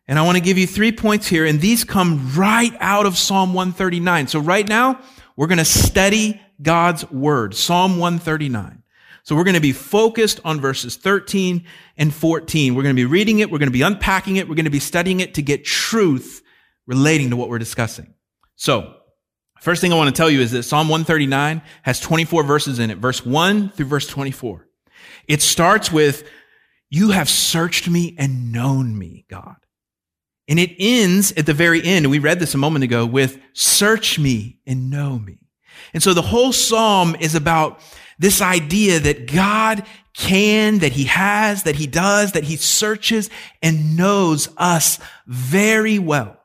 And 0.08 0.20
I 0.20 0.24
want 0.24 0.38
to 0.38 0.44
give 0.44 0.58
you 0.58 0.68
three 0.68 0.92
points 0.92 1.28
here, 1.28 1.46
and 1.46 1.62
these 1.62 1.84
come 1.84 2.34
right 2.36 2.74
out 2.80 3.06
of 3.06 3.18
Psalm 3.18 3.54
139. 3.54 4.28
So 4.28 4.40
right 4.40 4.68
now, 4.68 5.00
we're 5.36 5.48
going 5.48 5.58
to 5.58 5.66
study 5.66 6.42
God's 6.62 7.10
word, 7.10 7.56
Psalm 7.56 7.98
139. 7.98 8.84
So 9.24 9.36
we're 9.36 9.44
going 9.44 9.56
to 9.56 9.62
be 9.62 9.72
focused 9.72 10.40
on 10.44 10.60
verses 10.60 10.98
13 10.98 11.66
and 11.98 12.14
14. 12.14 12.74
We're 12.74 12.84
going 12.84 12.96
to 12.96 13.00
be 13.00 13.06
reading 13.06 13.40
it. 13.40 13.52
We're 13.52 13.60
going 13.60 13.70
to 13.70 13.74
be 13.74 13.84
unpacking 13.84 14.38
it. 14.38 14.50
We're 14.50 14.56
going 14.56 14.66
to 14.66 14.72
be 14.72 14.80
studying 14.80 15.20
it 15.20 15.36
to 15.36 15.42
get 15.42 15.64
truth 15.64 16.42
relating 16.88 17.30
to 17.30 17.38
what 17.38 17.50
we're 17.50 17.60
discussing. 17.60 18.14
So 18.56 18.96
first 19.62 19.80
thing 19.80 19.94
I 19.94 19.96
want 19.96 20.14
to 20.14 20.20
tell 20.20 20.30
you 20.30 20.42
is 20.42 20.52
that 20.52 20.64
Psalm 20.64 20.90
139 20.90 21.62
has 21.84 22.00
24 22.00 22.44
verses 22.44 22.80
in 22.80 22.90
it, 22.90 22.98
verse 22.98 23.24
1 23.26 23.70
through 23.70 23.86
verse 23.86 24.08
24. 24.08 24.68
It 25.28 25.42
starts 25.42 25.92
with 25.92 26.28
you 26.92 27.12
have 27.12 27.30
searched 27.30 27.90
me 27.90 28.16
and 28.20 28.52
known 28.52 28.96
me, 29.00 29.26
God. 29.30 29.56
And 30.48 30.60
it 30.60 30.76
ends 30.78 31.32
at 31.38 31.46
the 31.46 31.54
very 31.54 31.82
end, 31.82 32.12
we 32.12 32.20
read 32.20 32.40
this 32.40 32.54
a 32.54 32.60
moment 32.60 32.84
ago, 32.84 33.06
with 33.06 33.40
search 33.54 34.20
me 34.20 34.60
and 34.68 34.92
know 34.92 35.18
me. 35.18 35.40
And 35.94 36.04
so 36.04 36.14
the 36.14 36.22
whole 36.22 36.52
psalm 36.52 37.16
is 37.20 37.34
about 37.34 37.80
this 38.20 38.42
idea 38.42 39.00
that 39.00 39.32
God 39.32 39.84
can, 40.14 40.80
that 40.80 40.92
he 40.92 41.06
has, 41.06 41.64
that 41.64 41.78
he 41.78 41.88
does, 41.88 42.34
that 42.34 42.44
he 42.44 42.58
searches 42.58 43.30
and 43.64 43.96
knows 43.96 44.50
us 44.58 45.00
very 45.26 45.98
well. 45.98 46.38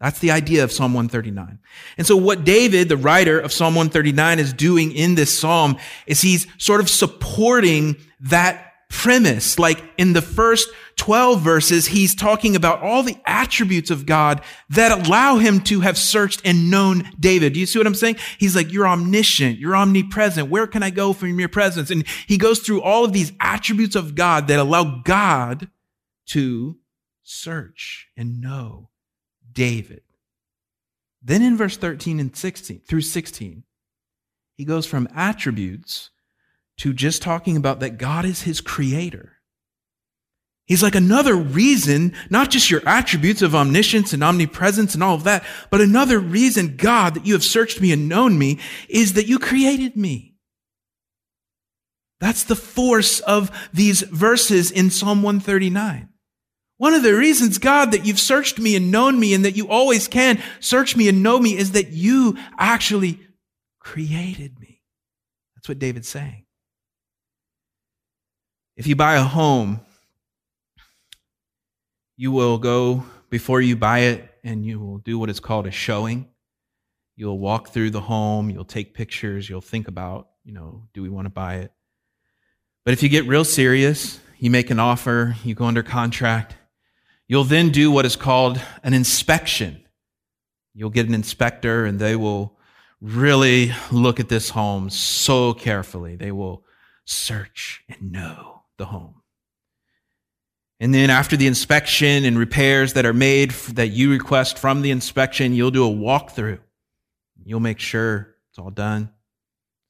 That's 0.00 0.20
the 0.20 0.30
idea 0.30 0.64
of 0.64 0.72
Psalm 0.72 0.94
139. 0.94 1.58
And 1.98 2.06
so 2.06 2.16
what 2.16 2.44
David, 2.44 2.88
the 2.88 2.96
writer 2.96 3.38
of 3.38 3.52
Psalm 3.52 3.74
139 3.74 4.38
is 4.38 4.54
doing 4.54 4.92
in 4.92 5.14
this 5.14 5.38
psalm 5.38 5.76
is 6.06 6.22
he's 6.22 6.46
sort 6.56 6.80
of 6.80 6.88
supporting 6.88 7.96
that 8.20 8.69
premise. 8.90 9.58
Like 9.58 9.82
in 9.96 10.12
the 10.12 10.20
first 10.20 10.68
12 10.96 11.40
verses, 11.40 11.86
he's 11.86 12.14
talking 12.14 12.54
about 12.54 12.82
all 12.82 13.02
the 13.02 13.16
attributes 13.24 13.90
of 13.90 14.04
God 14.04 14.42
that 14.68 14.92
allow 14.92 15.38
him 15.38 15.60
to 15.62 15.80
have 15.80 15.96
searched 15.96 16.42
and 16.44 16.70
known 16.70 17.10
David. 17.18 17.54
Do 17.54 17.60
you 17.60 17.66
see 17.66 17.78
what 17.78 17.86
I'm 17.86 17.94
saying? 17.94 18.16
He's 18.36 18.54
like, 18.54 18.70
you're 18.70 18.86
omniscient. 18.86 19.58
You're 19.58 19.76
omnipresent. 19.76 20.50
Where 20.50 20.66
can 20.66 20.82
I 20.82 20.90
go 20.90 21.14
from 21.14 21.38
your 21.38 21.48
presence? 21.48 21.90
And 21.90 22.06
he 22.26 22.36
goes 22.36 22.58
through 22.58 22.82
all 22.82 23.04
of 23.04 23.14
these 23.14 23.32
attributes 23.40 23.96
of 23.96 24.14
God 24.14 24.48
that 24.48 24.58
allow 24.58 25.00
God 25.02 25.70
to 26.26 26.76
search 27.22 28.08
and 28.16 28.40
know 28.40 28.90
David. 29.52 30.02
Then 31.22 31.42
in 31.42 31.56
verse 31.56 31.76
13 31.76 32.20
and 32.20 32.34
16 32.34 32.82
through 32.86 33.02
16, 33.02 33.62
he 34.56 34.64
goes 34.64 34.84
from 34.84 35.08
attributes 35.14 36.09
to 36.80 36.94
just 36.94 37.20
talking 37.20 37.58
about 37.58 37.80
that 37.80 37.98
God 37.98 38.24
is 38.24 38.42
his 38.42 38.62
creator. 38.62 39.36
He's 40.64 40.82
like 40.82 40.94
another 40.94 41.34
reason, 41.34 42.14
not 42.30 42.48
just 42.48 42.70
your 42.70 42.80
attributes 42.88 43.42
of 43.42 43.54
omniscience 43.54 44.14
and 44.14 44.24
omnipresence 44.24 44.94
and 44.94 45.02
all 45.02 45.14
of 45.14 45.24
that, 45.24 45.44
but 45.68 45.82
another 45.82 46.18
reason, 46.18 46.76
God, 46.76 47.14
that 47.14 47.26
you 47.26 47.34
have 47.34 47.44
searched 47.44 47.82
me 47.82 47.92
and 47.92 48.08
known 48.08 48.38
me 48.38 48.60
is 48.88 49.12
that 49.12 49.26
you 49.26 49.38
created 49.38 49.94
me. 49.94 50.36
That's 52.18 52.44
the 52.44 52.56
force 52.56 53.20
of 53.20 53.50
these 53.74 54.00
verses 54.00 54.70
in 54.70 54.88
Psalm 54.88 55.22
139. 55.22 56.08
One 56.78 56.94
of 56.94 57.02
the 57.02 57.14
reasons, 57.14 57.58
God, 57.58 57.92
that 57.92 58.06
you've 58.06 58.18
searched 58.18 58.58
me 58.58 58.74
and 58.74 58.90
known 58.90 59.20
me 59.20 59.34
and 59.34 59.44
that 59.44 59.56
you 59.56 59.68
always 59.68 60.08
can 60.08 60.42
search 60.60 60.96
me 60.96 61.10
and 61.10 61.22
know 61.22 61.38
me 61.38 61.58
is 61.58 61.72
that 61.72 61.90
you 61.90 62.38
actually 62.56 63.20
created 63.80 64.58
me. 64.58 64.80
That's 65.56 65.68
what 65.68 65.78
David's 65.78 66.08
saying. 66.08 66.46
If 68.80 68.86
you 68.86 68.96
buy 68.96 69.16
a 69.16 69.22
home, 69.22 69.82
you 72.16 72.32
will 72.32 72.56
go 72.56 73.04
before 73.28 73.60
you 73.60 73.76
buy 73.76 73.98
it 73.98 74.26
and 74.42 74.64
you 74.64 74.80
will 74.80 74.96
do 74.96 75.18
what 75.18 75.28
is 75.28 75.38
called 75.38 75.66
a 75.66 75.70
showing. 75.70 76.30
You'll 77.14 77.38
walk 77.38 77.74
through 77.74 77.90
the 77.90 78.00
home, 78.00 78.48
you'll 78.48 78.64
take 78.64 78.94
pictures, 78.94 79.50
you'll 79.50 79.60
think 79.60 79.86
about, 79.86 80.28
you 80.44 80.54
know, 80.54 80.88
do 80.94 81.02
we 81.02 81.10
want 81.10 81.26
to 81.26 81.30
buy 81.30 81.56
it? 81.56 81.72
But 82.86 82.94
if 82.94 83.02
you 83.02 83.10
get 83.10 83.26
real 83.26 83.44
serious, 83.44 84.18
you 84.38 84.50
make 84.50 84.70
an 84.70 84.78
offer, 84.78 85.36
you 85.44 85.54
go 85.54 85.66
under 85.66 85.82
contract, 85.82 86.56
you'll 87.28 87.44
then 87.44 87.68
do 87.68 87.90
what 87.90 88.06
is 88.06 88.16
called 88.16 88.62
an 88.82 88.94
inspection. 88.94 89.84
You'll 90.72 90.88
get 90.88 91.06
an 91.06 91.12
inspector 91.12 91.84
and 91.84 91.98
they 91.98 92.16
will 92.16 92.56
really 92.98 93.74
look 93.92 94.20
at 94.20 94.30
this 94.30 94.48
home 94.48 94.88
so 94.88 95.52
carefully. 95.52 96.16
They 96.16 96.32
will 96.32 96.64
search 97.04 97.84
and 97.86 98.10
know 98.10 98.59
the 98.80 98.86
home. 98.86 99.14
And 100.80 100.94
then 100.94 101.10
after 101.10 101.36
the 101.36 101.46
inspection 101.46 102.24
and 102.24 102.38
repairs 102.38 102.94
that 102.94 103.04
are 103.04 103.12
made 103.12 103.50
that 103.74 103.88
you 103.88 104.10
request 104.10 104.58
from 104.58 104.80
the 104.80 104.90
inspection, 104.90 105.54
you'll 105.54 105.70
do 105.70 105.86
a 105.86 105.94
walkthrough. 105.94 106.58
You'll 107.44 107.60
make 107.60 107.78
sure 107.78 108.34
it's 108.48 108.58
all 108.58 108.70
done. 108.70 109.10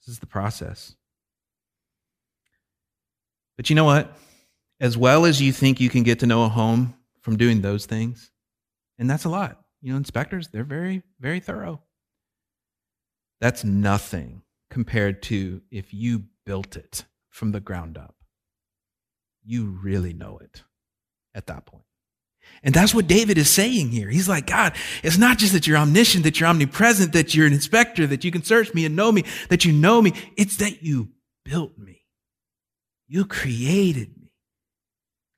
This 0.01 0.15
is 0.15 0.19
the 0.19 0.27
process. 0.27 0.97
But 3.57 3.71
you 3.71 3.77
know 3.77 3.85
what? 3.85 4.17
As 4.81 4.99
well 4.99 5.27
as 5.27 5.41
you 5.41 5.53
think 5.53 5.79
you 5.79 5.89
can 5.91 6.03
get 6.03 6.19
to 6.21 6.27
know 6.27 6.43
a 6.43 6.49
home 6.49 6.95
from 7.21 7.37
doing 7.37 7.61
those 7.61 7.87
things, 7.87 8.31
and 8.99 9.09
that's 9.09 9.25
a 9.25 9.29
lot. 9.29 9.63
You 9.83 9.93
know, 9.93 9.99
inspectors, 9.99 10.49
they're 10.49 10.65
very, 10.65 11.03
very 11.21 11.39
thorough. 11.39 11.83
That's 13.41 13.63
nothing 13.63 14.43
compared 14.71 15.23
to 15.25 15.61
if 15.71 15.95
you 15.95 16.25
built 16.45 16.77
it 16.77 17.05
from 17.29 17.53
the 17.53 17.61
ground 17.61 17.97
up. 17.97 18.15
You 19.45 19.79
really 19.83 20.13
know 20.13 20.39
it 20.39 20.63
at 21.35 21.47
that 21.47 21.67
point. 21.67 21.85
And 22.63 22.75
that's 22.75 22.95
what 22.95 23.07
David 23.07 23.39
is 23.39 23.49
saying 23.49 23.91
here. 23.91 24.09
He's 24.09 24.29
like, 24.29 24.47
God, 24.47 24.75
it's 25.03 25.19
not 25.19 25.39
just 25.39 25.53
that 25.55 25.67
you're 25.67 25.79
omniscient, 25.79 26.25
that 26.25 26.39
you're 26.39 26.49
omnipresent, 26.49 27.13
that 27.13 27.35
you're 27.35 27.47
an 27.47 27.53
inspector, 27.53 28.07
that 28.07 28.25
you 28.25 28.31
can 28.31 28.43
search 28.43 28.75
me 28.75 28.85
and 28.85 28.97
know 28.97 29.11
me, 29.11 29.25
that 29.49 29.65
you 29.65 29.73
know 29.73 30.03
me. 30.03 30.13
It's 30.37 30.57
that 30.59 30.83
you 30.83 31.11
built 31.45 31.79
me. 31.79 32.05
You 33.09 33.25
created 33.25 34.17
me. 34.19 34.33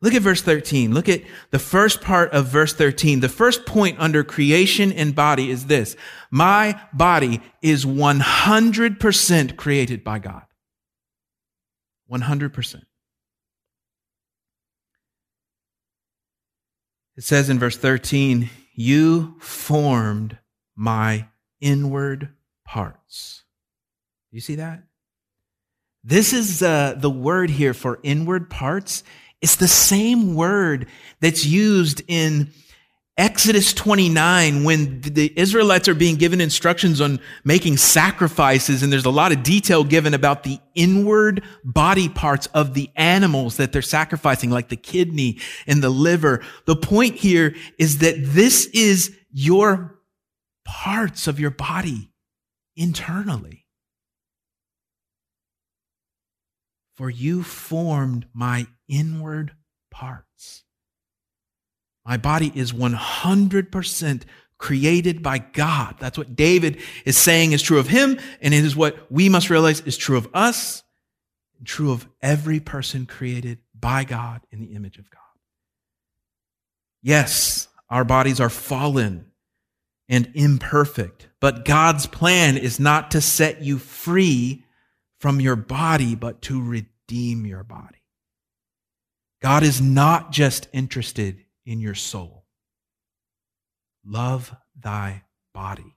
Look 0.01 0.15
at 0.15 0.23
verse 0.23 0.43
13. 0.43 0.93
Look 0.93 1.09
at 1.09 1.23
the 1.53 1.61
first 1.61 2.01
part 2.01 2.33
of 2.33 2.47
verse 2.47 2.75
13. 2.75 3.21
The 3.21 3.29
first 3.29 3.67
point 3.67 4.01
under 4.01 4.25
creation 4.25 4.93
and 4.93 5.15
body 5.15 5.49
is 5.49 5.67
this. 5.67 5.95
My 6.29 6.81
body 6.93 7.41
is 7.63 7.85
100% 7.85 9.57
created 9.57 10.03
by 10.03 10.19
God. 10.19 10.43
100%. 12.11 12.83
It 17.17 17.25
says 17.25 17.51
in 17.51 17.59
verse 17.59 17.77
13, 17.77 18.49
You 18.75 19.37
formed 19.41 20.39
my 20.75 21.29
inward 21.61 22.31
parts. 22.65 23.45
You 24.31 24.41
see 24.41 24.55
that? 24.57 24.85
This 26.05 26.33
is 26.33 26.63
uh, 26.63 26.95
the 26.97 27.11
word 27.11 27.51
here 27.51 27.75
for 27.75 28.01
inward 28.03 28.51
parts. 28.51 29.05
It's 29.41 29.57
the 29.57 29.69
same 29.69 30.35
word 30.35 30.87
that's 31.21 31.45
used 31.45 32.03
in 32.09 32.51
Exodus 33.19 33.75
29, 33.75 34.65
when 34.65 35.03
the 35.03 35.39
Israelites 35.39 35.87
are 35.87 35.95
being 35.95 36.17
given 36.17 36.41
instructions 36.41 36.99
on 36.99 37.21
making 37.45 37.77
sacrifices, 37.77 38.83
and 38.83 38.91
there's 38.91 39.05
a 39.05 39.11
lot 39.11 39.33
of 39.33 39.43
detail 39.43 39.85
given 39.85 40.15
about 40.15 40.45
the 40.45 40.59
inward 40.75 41.45
body 41.63 42.09
parts 42.09 42.47
of 42.55 42.73
the 42.73 42.91
animals 42.97 43.59
that 43.59 43.71
they're 43.71 43.83
sacrificing, 43.83 44.51
like 44.51 44.71
the 44.71 44.77
kidney 44.77 45.39
and 45.67 45.83
the 45.83 45.91
liver. 45.91 46.43
The 46.65 46.75
point 46.77 47.17
here 47.17 47.55
is 47.79 47.99
that 47.99 48.15
this 48.19 48.65
is 48.73 49.15
your 49.31 50.01
parts 50.65 51.27
of 51.27 51.39
your 51.39 51.51
body 51.51 52.11
internally. 52.77 53.67
For 56.97 57.11
you 57.11 57.43
formed 57.43 58.27
my 58.33 58.69
inward 58.89 59.53
parts. 59.91 60.65
My 62.05 62.17
body 62.17 62.51
is 62.55 62.73
100% 62.73 64.23
created 64.59 65.23
by 65.23 65.39
God. 65.39 65.97
That's 65.99 66.19
what 66.19 66.37
David 66.37 66.81
is 67.05 67.17
saying 67.17 67.53
is 67.53 67.63
true 67.63 67.79
of 67.79 67.89
him, 67.89 68.19
and 68.41 68.55
it 68.55 68.65
is 68.65 68.77
what 68.77 69.11
we 69.11 69.29
must 69.29 69.51
realize 69.51 69.81
is 69.81 69.97
true 69.97 70.17
of 70.17 70.29
us, 70.33 70.83
true 71.65 71.93
of 71.93 72.09
every 72.21 72.61
person 72.61 73.07
created 73.07 73.59
by 73.75 74.05
God 74.05 74.41
in 74.51 74.61
the 74.61 74.75
image 74.75 74.99
of 74.99 75.11
God. 75.11 75.21
Yes, 77.03 77.69
our 77.91 78.05
bodies 78.05 78.41
are 78.41 78.51
fallen 78.51 79.27
and 80.09 80.31
imperfect, 80.35 81.29
but 81.41 81.65
God's 81.65 82.07
plan 82.07 82.57
is 82.57 82.79
not 82.79 83.11
to 83.13 83.21
set 83.21 83.63
you 83.63 83.79
free 83.79 84.65
from 85.19 85.41
your 85.41 85.57
body, 85.57 86.15
but 86.15 86.43
to 86.43 86.63
redeem 86.63 87.47
your 87.47 87.65
body. 87.65 88.03
God 89.41 89.63
is 89.65 89.81
not 89.81 90.31
just 90.31 90.69
interested 90.73 91.45
in 91.65 91.81
your 91.81 91.95
soul. 91.95 92.45
Love 94.05 94.55
thy 94.79 95.23
body. 95.55 95.97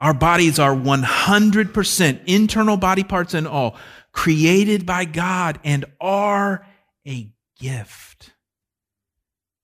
Our 0.00 0.14
bodies 0.14 0.58
are 0.58 0.74
100% 0.74 2.20
internal 2.26 2.76
body 2.76 3.02
parts 3.02 3.34
and 3.34 3.48
all, 3.48 3.76
created 4.12 4.86
by 4.86 5.04
God 5.04 5.58
and 5.64 5.84
are 6.00 6.64
a 7.06 7.32
gift. 7.58 8.30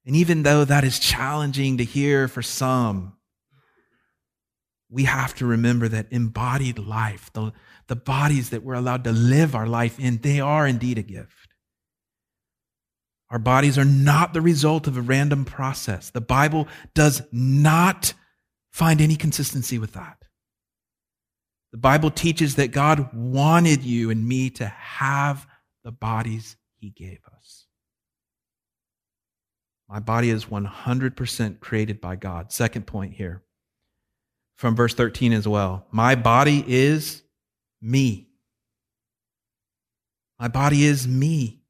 And 0.05 0.15
even 0.15 0.43
though 0.43 0.65
that 0.65 0.83
is 0.83 0.99
challenging 0.99 1.77
to 1.77 1.85
hear 1.85 2.27
for 2.27 2.41
some, 2.41 3.13
we 4.89 5.05
have 5.05 5.33
to 5.35 5.45
remember 5.45 5.87
that 5.87 6.07
embodied 6.11 6.79
life, 6.79 7.31
the, 7.33 7.53
the 7.87 7.95
bodies 7.95 8.51
that 8.51 8.63
we're 8.63 8.75
allowed 8.75 9.03
to 9.05 9.11
live 9.11 9.55
our 9.55 9.67
life 9.67 9.99
in, 9.99 10.17
they 10.17 10.39
are 10.39 10.67
indeed 10.67 10.97
a 10.97 11.01
gift. 11.01 11.54
Our 13.29 13.39
bodies 13.39 13.77
are 13.77 13.85
not 13.85 14.33
the 14.33 14.41
result 14.41 14.87
of 14.87 14.97
a 14.97 15.01
random 15.01 15.45
process. 15.45 16.09
The 16.11 16.21
Bible 16.21 16.67
does 16.93 17.23
not 17.31 18.13
find 18.71 19.01
any 19.01 19.15
consistency 19.15 19.79
with 19.79 19.93
that. 19.93 20.17
The 21.71 21.77
Bible 21.77 22.11
teaches 22.11 22.55
that 22.55 22.71
God 22.71 23.13
wanted 23.13 23.83
you 23.83 24.09
and 24.09 24.25
me 24.25 24.49
to 24.51 24.65
have 24.67 25.47
the 25.83 25.91
bodies 25.91 26.55
he 26.75 26.89
gave 26.89 27.19
us. 27.35 27.65
My 29.89 29.99
body 29.99 30.29
is 30.29 30.45
100% 30.45 31.59
created 31.59 32.01
by 32.01 32.15
God. 32.15 32.51
Second 32.51 32.87
point 32.87 33.13
here 33.13 33.43
from 34.55 34.75
verse 34.75 34.93
13 34.93 35.33
as 35.33 35.47
well. 35.47 35.85
My 35.91 36.15
body 36.15 36.63
is 36.67 37.23
me. 37.81 38.29
My 40.39 40.47
body 40.47 40.85
is 40.85 41.07
me. 41.07 41.64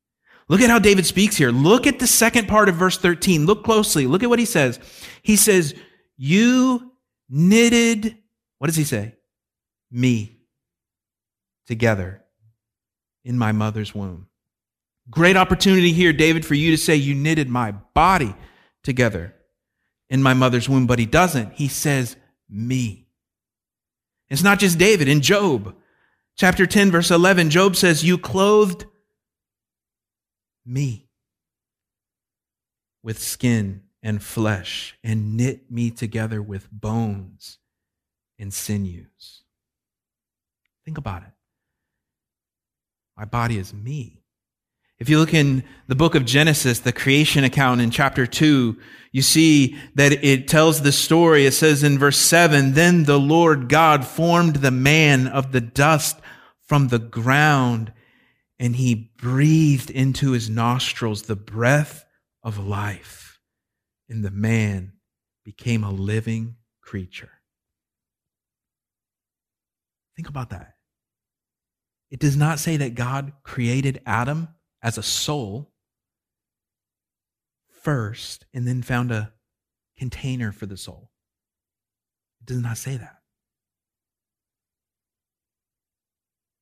Look 0.48 0.62
at 0.62 0.70
how 0.70 0.80
David 0.80 1.06
speaks 1.06 1.36
here. 1.36 1.52
Look 1.52 1.88
at 1.88 2.00
the 2.00 2.08
second 2.08 2.48
part 2.48 2.70
of 2.70 2.76
verse 2.76 2.98
13. 2.98 3.46
Look 3.46 3.64
closely. 3.64 4.06
Look 4.06 4.24
at 4.24 4.30
what 4.30 4.40
he 4.40 4.46
says. 4.46 4.80
He 5.24 5.36
says, 5.36 5.74
You 6.18 6.92
knitted, 7.30 8.18
what 8.60 8.68
does 8.68 8.76
he 8.76 8.84
say? 8.84 9.16
Me 9.92 10.38
together 11.66 12.24
in 13.24 13.38
my 13.38 13.52
mother's 13.52 13.96
womb. 13.96 14.28
Great 15.10 15.38
opportunity 15.38 15.92
here, 15.92 16.14
David, 16.14 16.46
for 16.46 16.54
you 16.54 16.72
to 16.72 16.78
say, 16.78 16.96
You 16.96 17.16
knitted 17.16 17.50
my 17.50 17.72
body 17.72 18.36
together 18.84 19.34
in 20.10 20.22
my 20.22 20.34
mother's 20.34 20.70
womb. 20.70 20.86
But 20.86 21.00
he 21.00 21.06
doesn't. 21.08 21.54
He 21.54 21.68
says, 21.68 22.16
Me. 22.48 23.08
It's 24.30 24.44
not 24.44 24.60
just 24.60 24.78
David. 24.78 25.08
In 25.08 25.22
Job, 25.22 25.76
chapter 26.36 26.66
10, 26.68 26.92
verse 26.92 27.10
11, 27.10 27.50
Job 27.50 27.76
says, 27.76 28.04
You 28.04 28.18
clothed 28.18 28.86
me 30.66 31.10
with 33.04 33.20
skin 33.20 33.84
and 34.02 34.22
flesh 34.22 34.98
and 35.04 35.36
knit 35.38 35.72
me 35.72 35.92
together 35.92 36.42
with 36.42 36.70
bones 36.72 37.60
and 38.40 38.54
sinews. 38.54 39.44
Think 40.84 40.98
about 40.98 41.24
it. 41.24 41.32
My 43.18 43.26
body 43.26 43.58
is 43.58 43.74
me. 43.74 44.22
If 44.98 45.10
you 45.10 45.20
look 45.20 45.34
in 45.34 45.64
the 45.88 45.96
book 45.96 46.16
of 46.16 46.26
Genesis, 46.26 46.80
the 46.80 46.94
creation 46.94 47.44
account 47.44 47.82
in 47.82 47.92
chapter 47.92 48.26
2, 48.26 48.78
you 49.12 49.22
see 49.22 49.78
that 49.96 50.12
it 50.24 50.48
tells 50.48 50.82
the 50.82 50.92
story. 50.92 51.46
It 51.46 51.52
says 51.52 51.84
in 51.84 52.00
verse 52.00 52.18
7 52.18 52.74
Then 52.74 53.04
the 53.04 53.20
Lord 53.20 53.68
God 53.68 54.06
formed 54.06 54.58
the 54.58 54.72
man 54.72 55.28
of 55.28 55.52
the 55.52 55.62
dust 55.62 56.20
from 56.66 56.88
the 56.88 57.00
ground 57.00 57.92
and 58.60 58.76
he 58.76 59.12
breathed 59.18 59.90
into 59.90 60.32
his 60.32 60.50
nostrils 60.50 61.24
the 61.24 61.36
breath 61.36 62.06
of 62.44 62.58
life, 62.58 63.40
and 64.08 64.24
the 64.24 64.32
man 64.32 64.94
became 65.44 65.84
a 65.84 65.92
living 65.92 66.56
creature. 66.82 67.32
Think 70.16 70.30
about 70.30 70.52
that. 70.52 70.76
It 72.10 72.20
does 72.20 72.38
not 72.38 72.60
say 72.60 72.78
that 72.78 72.96
God 72.96 73.34
created 73.44 74.02
Adam 74.06 74.50
as 74.82 74.98
a 74.98 75.04
soul 75.04 75.74
first 77.82 78.46
and 78.54 78.68
then 78.68 78.82
found 78.82 79.12
a 79.12 79.34
container 79.98 80.52
for 80.52 80.66
the 80.66 80.78
soul. 80.78 81.12
It 82.42 82.48
does 82.48 82.62
not 82.62 82.78
say 82.78 82.98
that. 82.98 83.15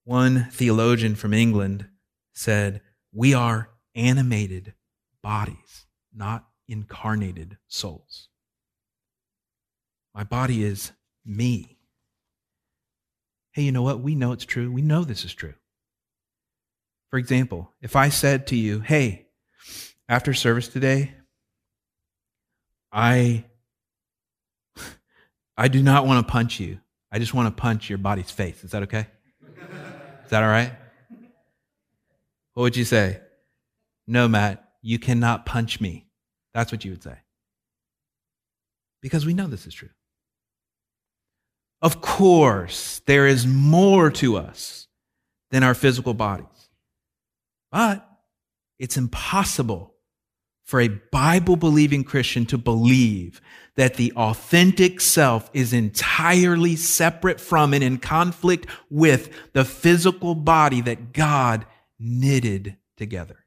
One 0.06 0.50
theologian 0.52 1.16
from 1.16 1.34
England 1.34 1.88
said, 2.34 2.82
We 3.12 3.34
are 3.34 3.70
animated 3.96 4.74
bodies, 5.22 5.86
not 6.14 6.46
incarnated 6.68 7.58
souls. 7.68 8.30
My 10.14 10.24
body 10.24 10.64
is 10.64 10.92
me. 11.26 11.78
Hey, 13.52 13.64
you 13.64 13.72
know 13.72 13.82
what? 13.82 14.02
We 14.02 14.16
know 14.16 14.32
it's 14.32 14.46
true. 14.46 14.72
We 14.72 14.82
know 14.82 15.04
this 15.04 15.26
is 15.26 15.34
true. 15.34 15.54
For 17.10 17.18
example, 17.18 17.72
if 17.82 17.96
I 17.96 18.10
said 18.10 18.48
to 18.48 18.56
you, 18.56 18.80
hey, 18.80 19.28
after 20.10 20.34
service 20.34 20.68
today, 20.68 21.14
I 22.92 23.46
I 25.58 25.68
do 25.68 25.84
not 25.84 26.06
want 26.06 26.26
to 26.26 26.32
punch 26.32 26.60
you. 26.60 26.80
I 27.12 27.20
just 27.20 27.34
want 27.34 27.56
to 27.56 27.62
punch 27.62 27.90
your 27.90 28.00
body's 28.00 28.32
face. 28.32 28.64
Is 28.64 28.72
that 28.72 28.84
okay? 28.84 29.08
Is 30.24 30.30
that 30.30 30.44
all 30.44 30.50
right? 30.50 30.74
What 32.54 32.64
would 32.64 32.78
you 32.78 32.86
say? 32.86 33.20
No, 34.08 34.28
Matt, 34.28 34.64
you 34.82 35.00
cannot 35.00 35.46
punch 35.46 35.82
me. 35.82 36.08
That's 36.54 36.72
what 36.72 36.86
you 36.86 36.92
would 36.92 37.04
say. 37.04 37.18
Because 39.02 39.26
we 39.26 39.34
know 39.34 39.48
this 39.48 39.66
is 39.66 39.74
true. 39.74 39.90
Of 41.82 42.00
course, 42.00 43.02
there 43.06 43.28
is 43.28 43.46
more 43.46 44.10
to 44.12 44.38
us 44.38 44.88
than 45.52 45.64
our 45.64 45.74
physical 45.74 46.14
bodies. 46.14 46.48
But 47.72 48.08
it's 48.80 48.98
impossible 48.98 49.93
for 50.64 50.82
a 50.82 50.88
Bible 50.88 51.56
believing 51.56 52.04
Christian 52.04 52.46
to 52.48 52.58
believe 52.58 53.42
that 53.76 53.96
the 53.96 54.14
authentic 54.14 55.02
self 55.02 55.50
is 55.54 55.74
entirely 55.74 56.76
separate 56.76 57.40
from 57.40 57.74
and 57.74 57.84
in 57.84 57.98
conflict 57.98 58.68
with 58.90 59.30
the 59.54 59.66
physical 59.66 60.36
body 60.36 60.82
that 60.82 61.12
God 61.12 61.66
knitted 62.00 62.78
together. 62.98 63.46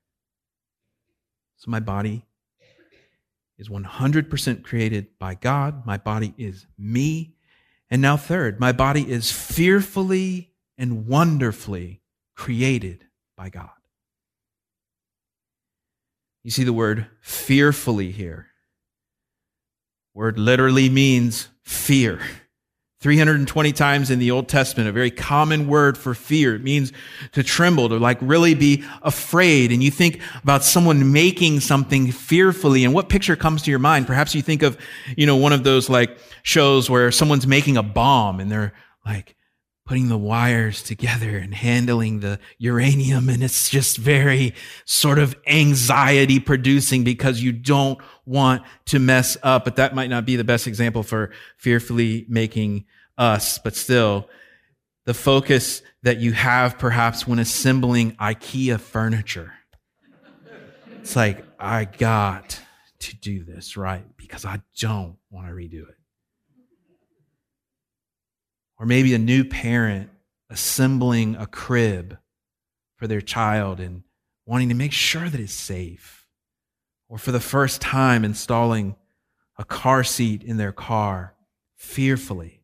So 1.56 1.70
my 1.70 1.80
body 1.80 2.24
is 3.58 3.68
100% 3.68 4.62
created 4.62 5.06
by 5.18 5.34
God. 5.34 5.86
My 5.86 5.96
body 5.96 6.34
is 6.36 6.66
me. 6.78 7.34
And 7.90 8.02
now, 8.02 8.16
third, 8.16 8.60
my 8.60 8.72
body 8.72 9.10
is 9.10 9.30
fearfully 9.30 10.52
and 10.76 11.06
wonderfully 11.06 12.02
created 12.34 13.06
by 13.36 13.48
God. 13.48 13.70
You 16.46 16.52
see 16.52 16.62
the 16.62 16.72
word 16.72 17.08
fearfully 17.22 18.12
here. 18.12 18.46
Word 20.14 20.38
literally 20.38 20.88
means 20.88 21.48
fear. 21.64 22.20
320 23.00 23.72
times 23.72 24.12
in 24.12 24.20
the 24.20 24.30
Old 24.30 24.48
Testament, 24.48 24.88
a 24.88 24.92
very 24.92 25.10
common 25.10 25.66
word 25.66 25.98
for 25.98 26.14
fear. 26.14 26.54
It 26.54 26.62
means 26.62 26.92
to 27.32 27.42
tremble, 27.42 27.88
to 27.88 27.96
like 27.96 28.18
really 28.20 28.54
be 28.54 28.84
afraid. 29.02 29.72
And 29.72 29.82
you 29.82 29.90
think 29.90 30.20
about 30.44 30.62
someone 30.62 31.12
making 31.12 31.58
something 31.58 32.12
fearfully 32.12 32.84
and 32.84 32.94
what 32.94 33.08
picture 33.08 33.34
comes 33.34 33.62
to 33.62 33.70
your 33.72 33.80
mind? 33.80 34.06
Perhaps 34.06 34.32
you 34.32 34.40
think 34.40 34.62
of, 34.62 34.78
you 35.16 35.26
know, 35.26 35.34
one 35.34 35.52
of 35.52 35.64
those 35.64 35.90
like 35.90 36.16
shows 36.44 36.88
where 36.88 37.10
someone's 37.10 37.48
making 37.48 37.76
a 37.76 37.82
bomb 37.82 38.38
and 38.38 38.52
they're 38.52 38.72
like 39.04 39.35
putting 39.86 40.08
the 40.08 40.18
wires 40.18 40.82
together 40.82 41.38
and 41.38 41.54
handling 41.54 42.20
the 42.20 42.38
uranium. 42.58 43.28
And 43.28 43.42
it's 43.42 43.70
just 43.70 43.96
very 43.96 44.52
sort 44.84 45.18
of 45.18 45.34
anxiety 45.46 46.40
producing 46.40 47.04
because 47.04 47.40
you 47.40 47.52
don't 47.52 47.98
want 48.26 48.62
to 48.86 48.98
mess 48.98 49.36
up. 49.42 49.64
But 49.64 49.76
that 49.76 49.94
might 49.94 50.10
not 50.10 50.26
be 50.26 50.36
the 50.36 50.44
best 50.44 50.66
example 50.66 51.02
for 51.02 51.30
fearfully 51.56 52.26
making 52.28 52.84
us, 53.16 53.58
but 53.58 53.74
still 53.74 54.28
the 55.04 55.14
focus 55.14 55.82
that 56.02 56.18
you 56.18 56.32
have 56.32 56.78
perhaps 56.78 57.26
when 57.26 57.38
assembling 57.38 58.12
IKEA 58.16 58.80
furniture. 58.80 59.52
It's 60.98 61.14
like, 61.14 61.44
I 61.60 61.84
got 61.84 62.60
to 62.98 63.16
do 63.16 63.44
this 63.44 63.76
right 63.76 64.04
because 64.16 64.44
I 64.44 64.60
don't 64.80 65.16
want 65.30 65.46
to 65.46 65.52
redo 65.52 65.88
it. 65.88 65.94
Or 68.78 68.86
maybe 68.86 69.14
a 69.14 69.18
new 69.18 69.44
parent 69.44 70.10
assembling 70.50 71.36
a 71.36 71.46
crib 71.46 72.18
for 72.96 73.06
their 73.06 73.20
child 73.20 73.80
and 73.80 74.02
wanting 74.46 74.68
to 74.68 74.74
make 74.74 74.92
sure 74.92 75.28
that 75.28 75.40
it's 75.40 75.52
safe. 75.52 76.26
Or 77.08 77.18
for 77.18 77.32
the 77.32 77.40
first 77.40 77.80
time 77.80 78.24
installing 78.24 78.96
a 79.58 79.64
car 79.64 80.04
seat 80.04 80.42
in 80.42 80.56
their 80.56 80.72
car, 80.72 81.34
fearfully 81.76 82.62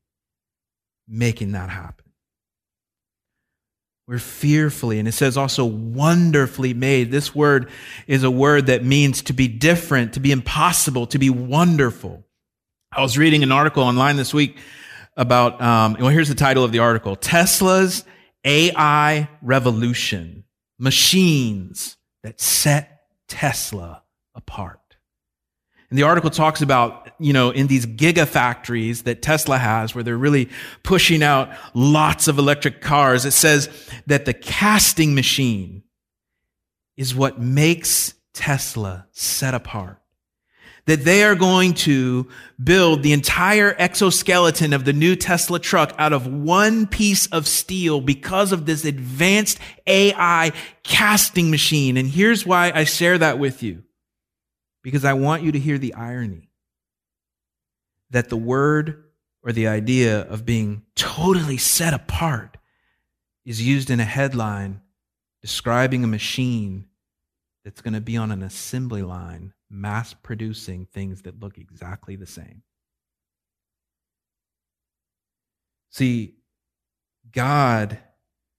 making 1.08 1.52
that 1.52 1.70
happen. 1.70 2.06
We're 4.08 4.18
fearfully, 4.18 4.98
and 4.98 5.06
it 5.06 5.12
says 5.12 5.36
also 5.36 5.64
wonderfully 5.64 6.74
made. 6.74 7.10
This 7.10 7.34
word 7.34 7.70
is 8.06 8.24
a 8.24 8.30
word 8.30 8.66
that 8.66 8.84
means 8.84 9.22
to 9.22 9.32
be 9.32 9.46
different, 9.46 10.14
to 10.14 10.20
be 10.20 10.32
impossible, 10.32 11.06
to 11.08 11.18
be 11.18 11.30
wonderful. 11.30 12.24
I 12.90 13.00
was 13.00 13.16
reading 13.16 13.42
an 13.42 13.52
article 13.52 13.84
online 13.84 14.16
this 14.16 14.34
week 14.34 14.58
about, 15.16 15.60
um, 15.60 15.96
well, 15.98 16.08
here's 16.08 16.28
the 16.28 16.34
title 16.34 16.64
of 16.64 16.72
the 16.72 16.78
article. 16.78 17.16
Tesla's 17.16 18.04
AI 18.44 19.28
Revolution. 19.40 20.44
Machines 20.78 21.96
that 22.22 22.40
Set 22.40 23.02
Tesla 23.28 24.02
Apart. 24.34 24.78
And 25.90 25.98
the 25.98 26.04
article 26.04 26.30
talks 26.30 26.62
about, 26.62 27.10
you 27.18 27.34
know, 27.34 27.50
in 27.50 27.66
these 27.66 27.84
gigafactories 27.84 29.02
that 29.02 29.20
Tesla 29.20 29.58
has, 29.58 29.94
where 29.94 30.02
they're 30.02 30.16
really 30.16 30.48
pushing 30.82 31.22
out 31.22 31.50
lots 31.74 32.28
of 32.28 32.38
electric 32.38 32.80
cars, 32.80 33.26
it 33.26 33.32
says 33.32 33.68
that 34.06 34.24
the 34.24 34.32
casting 34.32 35.14
machine 35.14 35.82
is 36.96 37.14
what 37.14 37.40
makes 37.40 38.14
Tesla 38.32 39.06
set 39.12 39.52
apart 39.52 40.01
that 40.86 41.04
they 41.04 41.22
are 41.22 41.36
going 41.36 41.74
to 41.74 42.28
build 42.62 43.02
the 43.02 43.12
entire 43.12 43.74
exoskeleton 43.78 44.72
of 44.72 44.84
the 44.84 44.92
new 44.92 45.14
Tesla 45.14 45.60
truck 45.60 45.94
out 45.96 46.12
of 46.12 46.26
one 46.26 46.86
piece 46.86 47.26
of 47.28 47.46
steel 47.46 48.00
because 48.00 48.50
of 48.50 48.66
this 48.66 48.84
advanced 48.84 49.58
AI 49.86 50.52
casting 50.82 51.50
machine. 51.50 51.96
And 51.96 52.08
here's 52.08 52.44
why 52.44 52.72
I 52.74 52.84
share 52.84 53.18
that 53.18 53.38
with 53.38 53.62
you. 53.62 53.84
Because 54.82 55.04
I 55.04 55.12
want 55.12 55.44
you 55.44 55.52
to 55.52 55.58
hear 55.60 55.78
the 55.78 55.94
irony 55.94 56.50
that 58.10 58.28
the 58.28 58.36
word 58.36 59.04
or 59.44 59.52
the 59.52 59.68
idea 59.68 60.20
of 60.22 60.44
being 60.44 60.82
totally 60.96 61.56
set 61.56 61.94
apart 61.94 62.56
is 63.44 63.66
used 63.66 63.90
in 63.90 64.00
a 64.00 64.04
headline 64.04 64.80
describing 65.40 66.04
a 66.04 66.08
machine 66.08 66.86
that's 67.64 67.80
going 67.80 67.94
to 67.94 68.00
be 68.00 68.16
on 68.16 68.30
an 68.30 68.42
assembly 68.42 69.02
line 69.02 69.52
mass 69.72 70.14
producing 70.14 70.86
things 70.86 71.22
that 71.22 71.40
look 71.40 71.58
exactly 71.58 72.16
the 72.16 72.26
same. 72.26 72.62
See, 75.90 76.36
God 77.30 77.98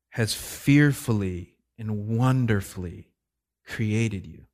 has 0.10 0.34
fearfully 0.34 1.56
and 1.78 2.08
wonderfully 2.08 3.10
created 3.65 4.26
you. 4.28 4.45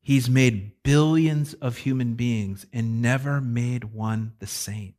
He's 0.00 0.30
made 0.30 0.82
billions 0.82 1.54
of 1.54 1.78
human 1.78 2.14
beings 2.14 2.66
and 2.72 3.02
never 3.02 3.40
made 3.40 3.84
one 3.84 4.32
the 4.38 4.46
same. 4.46 4.94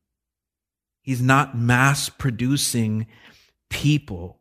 He's 1.02 1.22
not 1.22 1.58
mass 1.58 2.10
producing 2.10 3.08
people. 3.70 4.40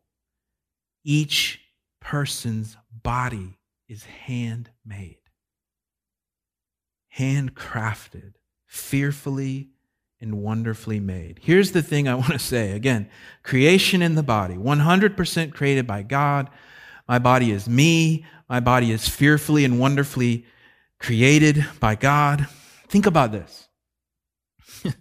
Each 1.03 1.59
person's 1.99 2.77
body 2.91 3.57
is 3.87 4.03
handmade 4.03 5.20
handcrafted, 7.17 8.33
fearfully 8.65 9.69
and 10.19 10.41
wonderfully 10.41 10.99
made. 10.99 11.39
Here's 11.41 11.71
the 11.71 11.81
thing 11.81 12.07
I 12.07 12.15
want 12.15 12.31
to 12.31 12.39
say 12.39 12.71
again 12.71 13.09
creation 13.43 14.01
in 14.01 14.15
the 14.15 14.23
body, 14.23 14.55
100% 14.55 15.53
created 15.53 15.87
by 15.87 16.03
God. 16.03 16.49
My 17.07 17.19
body 17.19 17.51
is 17.51 17.67
me. 17.67 18.25
My 18.47 18.59
body 18.59 18.91
is 18.91 19.07
fearfully 19.07 19.65
and 19.65 19.79
wonderfully 19.79 20.45
created 20.99 21.65
by 21.79 21.95
God. 21.95 22.47
Think 22.87 23.05
about 23.05 23.31
this. 23.31 23.67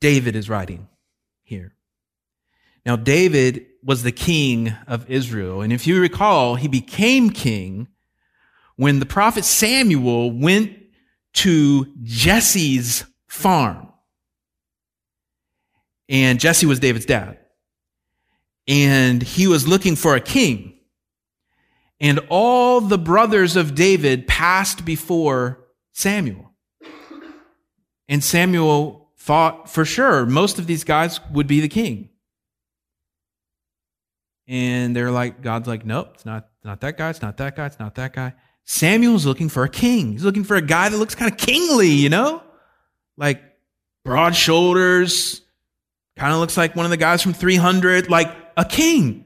David 0.00 0.34
is 0.34 0.48
writing 0.48 0.88
here. 1.42 1.74
Now, 2.84 2.96
David 2.96 3.66
was 3.82 4.02
the 4.02 4.12
king 4.12 4.72
of 4.86 5.10
Israel. 5.10 5.60
And 5.60 5.72
if 5.72 5.86
you 5.86 6.00
recall, 6.00 6.54
he 6.54 6.68
became 6.68 7.30
king 7.30 7.88
when 8.76 9.00
the 9.00 9.06
prophet 9.06 9.44
Samuel 9.44 10.30
went 10.30 10.76
to 11.34 11.92
Jesse's 12.02 13.04
farm. 13.26 13.92
And 16.08 16.38
Jesse 16.38 16.66
was 16.66 16.78
David's 16.78 17.06
dad. 17.06 17.38
And 18.68 19.22
he 19.22 19.46
was 19.46 19.66
looking 19.66 19.96
for 19.96 20.14
a 20.14 20.20
king. 20.20 20.78
And 22.00 22.20
all 22.28 22.80
the 22.80 22.98
brothers 22.98 23.56
of 23.56 23.74
David 23.74 24.26
passed 24.26 24.84
before 24.84 25.64
Samuel. 25.92 26.52
And 28.08 28.22
Samuel 28.22 29.10
thought 29.18 29.68
for 29.68 29.84
sure 29.84 30.24
most 30.26 30.58
of 30.58 30.66
these 30.66 30.84
guys 30.84 31.20
would 31.32 31.46
be 31.46 31.60
the 31.60 31.68
king. 31.68 32.10
And 34.46 34.94
they're 34.94 35.10
like, 35.10 35.42
God's 35.42 35.66
like, 35.66 35.84
nope, 35.84 36.12
it's 36.14 36.24
not, 36.24 36.48
not 36.62 36.80
that 36.82 36.96
guy, 36.96 37.10
it's 37.10 37.22
not 37.22 37.36
that 37.38 37.56
guy, 37.56 37.66
it's 37.66 37.80
not 37.80 37.96
that 37.96 38.12
guy. 38.12 38.32
Samuel's 38.66 39.24
looking 39.24 39.48
for 39.48 39.62
a 39.62 39.68
king. 39.68 40.12
He's 40.12 40.24
looking 40.24 40.44
for 40.44 40.56
a 40.56 40.60
guy 40.60 40.88
that 40.88 40.98
looks 40.98 41.14
kind 41.14 41.32
of 41.32 41.38
kingly, 41.38 41.90
you 41.90 42.08
know? 42.08 42.42
Like 43.16 43.40
broad 44.04 44.34
shoulders, 44.34 45.40
kind 46.16 46.32
of 46.32 46.40
looks 46.40 46.56
like 46.56 46.74
one 46.74 46.84
of 46.84 46.90
the 46.90 46.96
guys 46.96 47.22
from 47.22 47.32
300, 47.32 48.10
like 48.10 48.34
a 48.56 48.64
king. 48.64 49.24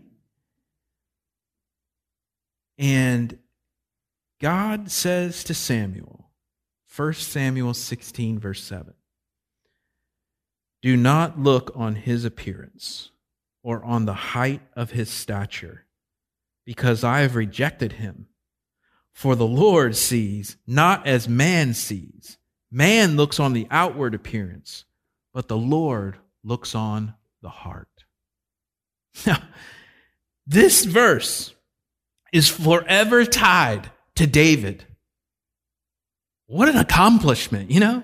And 2.79 3.39
God 4.41 4.91
says 4.91 5.43
to 5.45 5.55
Samuel, 5.55 6.31
1 6.95 7.15
Samuel 7.15 7.73
16, 7.75 8.39
verse 8.39 8.63
7 8.63 8.93
Do 10.83 10.97
not 10.97 11.39
look 11.39 11.73
on 11.75 11.95
his 11.95 12.27
appearance 12.27 13.11
or 13.63 13.83
on 13.85 14.05
the 14.05 14.15
height 14.15 14.61
of 14.75 14.91
his 14.91 15.09
stature, 15.09 15.87
because 16.67 17.05
I 17.05 17.21
have 17.21 17.37
rejected 17.37 17.93
him. 17.93 18.27
For 19.21 19.37
the 19.37 19.47
Lord 19.47 19.97
sees 19.97 20.57
not 20.67 21.07
as 21.07 21.29
man 21.29 21.75
sees. 21.75 22.39
Man 22.71 23.17
looks 23.17 23.39
on 23.39 23.53
the 23.53 23.67
outward 23.71 24.15
appearance, 24.15 24.87
but 25.35 25.47
the 25.47 25.59
Lord 25.59 26.17
looks 26.43 26.75
on 26.75 27.13
the 27.43 27.51
heart. 27.51 28.07
Now, 29.27 29.43
this 30.47 30.87
verse 30.87 31.55
is 32.33 32.49
forever 32.49 33.27
tied 33.27 33.91
to 34.15 34.27
David. 34.27 34.87
What 36.47 36.71
an 36.71 36.79
accomplishment, 36.79 37.71
you 37.71 37.81
know? 37.81 38.03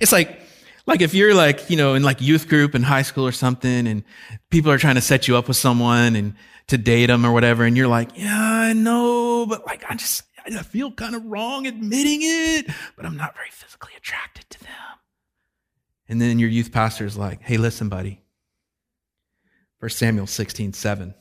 It's 0.00 0.12
like, 0.12 0.38
like 0.84 1.00
if 1.00 1.14
you're 1.14 1.32
like, 1.32 1.70
you 1.70 1.78
know, 1.78 1.94
in 1.94 2.02
like 2.02 2.20
youth 2.20 2.46
group 2.46 2.74
in 2.74 2.82
high 2.82 3.00
school 3.00 3.26
or 3.26 3.32
something 3.32 3.86
and 3.86 4.04
people 4.50 4.70
are 4.70 4.76
trying 4.76 4.96
to 4.96 5.00
set 5.00 5.28
you 5.28 5.38
up 5.38 5.48
with 5.48 5.56
someone 5.56 6.14
and 6.14 6.34
to 6.66 6.76
date 6.76 7.06
them 7.06 7.24
or 7.24 7.32
whatever. 7.32 7.64
And 7.64 7.74
you're 7.74 7.88
like, 7.88 8.10
yeah, 8.18 8.38
I 8.38 8.74
know, 8.74 9.46
but 9.46 9.64
like, 9.64 9.82
I 9.88 9.94
just, 9.94 10.24
I 10.56 10.62
feel 10.62 10.90
kind 10.92 11.14
of 11.14 11.24
wrong 11.26 11.66
admitting 11.66 12.20
it, 12.22 12.66
but 12.96 13.04
I'm 13.04 13.16
not 13.16 13.34
very 13.34 13.50
physically 13.50 13.92
attracted 13.96 14.48
to 14.50 14.60
them. 14.60 14.70
And 16.08 16.20
then 16.20 16.38
your 16.38 16.48
youth 16.48 16.72
pastor 16.72 17.04
is 17.04 17.16
like, 17.16 17.42
hey, 17.42 17.58
listen, 17.58 17.88
buddy. 17.88 18.22
1 19.80 19.90
Samuel 19.90 20.26
16, 20.26 20.72
7. 20.72 21.14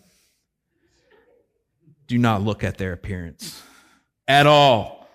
Do 2.07 2.17
not 2.17 2.41
look 2.41 2.63
at 2.63 2.77
their 2.77 2.93
appearance 2.93 3.61
at 4.27 4.47
all. 4.47 5.09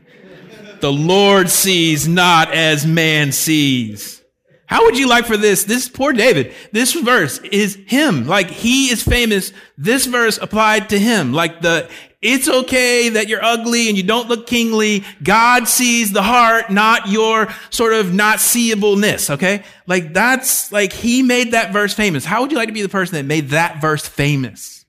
the 0.80 0.92
Lord 0.92 1.50
sees 1.50 2.06
not 2.06 2.52
as 2.52 2.86
man 2.86 3.32
sees. 3.32 4.22
How 4.66 4.84
would 4.84 4.98
you 4.98 5.08
like 5.08 5.26
for 5.26 5.36
this? 5.36 5.64
This 5.64 5.88
poor 5.88 6.12
David, 6.12 6.54
this 6.72 6.94
verse 6.94 7.38
is 7.38 7.78
him. 7.86 8.26
Like 8.26 8.48
he 8.48 8.90
is 8.90 9.02
famous. 9.02 9.52
This 9.76 10.06
verse 10.06 10.38
applied 10.40 10.88
to 10.88 10.98
him. 10.98 11.32
Like 11.32 11.60
the, 11.60 11.90
it's 12.24 12.48
okay 12.48 13.10
that 13.10 13.28
you're 13.28 13.44
ugly 13.44 13.90
and 13.90 13.98
you 13.98 14.02
don't 14.02 14.30
look 14.30 14.46
kingly. 14.46 15.04
God 15.22 15.68
sees 15.68 16.10
the 16.10 16.22
heart, 16.22 16.70
not 16.70 17.08
your 17.08 17.48
sort 17.68 17.92
of 17.92 18.14
not 18.14 18.38
seeableness. 18.38 19.28
Okay. 19.28 19.62
Like 19.86 20.14
that's 20.14 20.72
like 20.72 20.94
he 20.94 21.22
made 21.22 21.52
that 21.52 21.70
verse 21.70 21.92
famous. 21.92 22.24
How 22.24 22.40
would 22.40 22.50
you 22.50 22.56
like 22.56 22.68
to 22.68 22.72
be 22.72 22.80
the 22.80 22.88
person 22.88 23.16
that 23.16 23.26
made 23.26 23.50
that 23.50 23.78
verse 23.78 24.08
famous? 24.08 24.86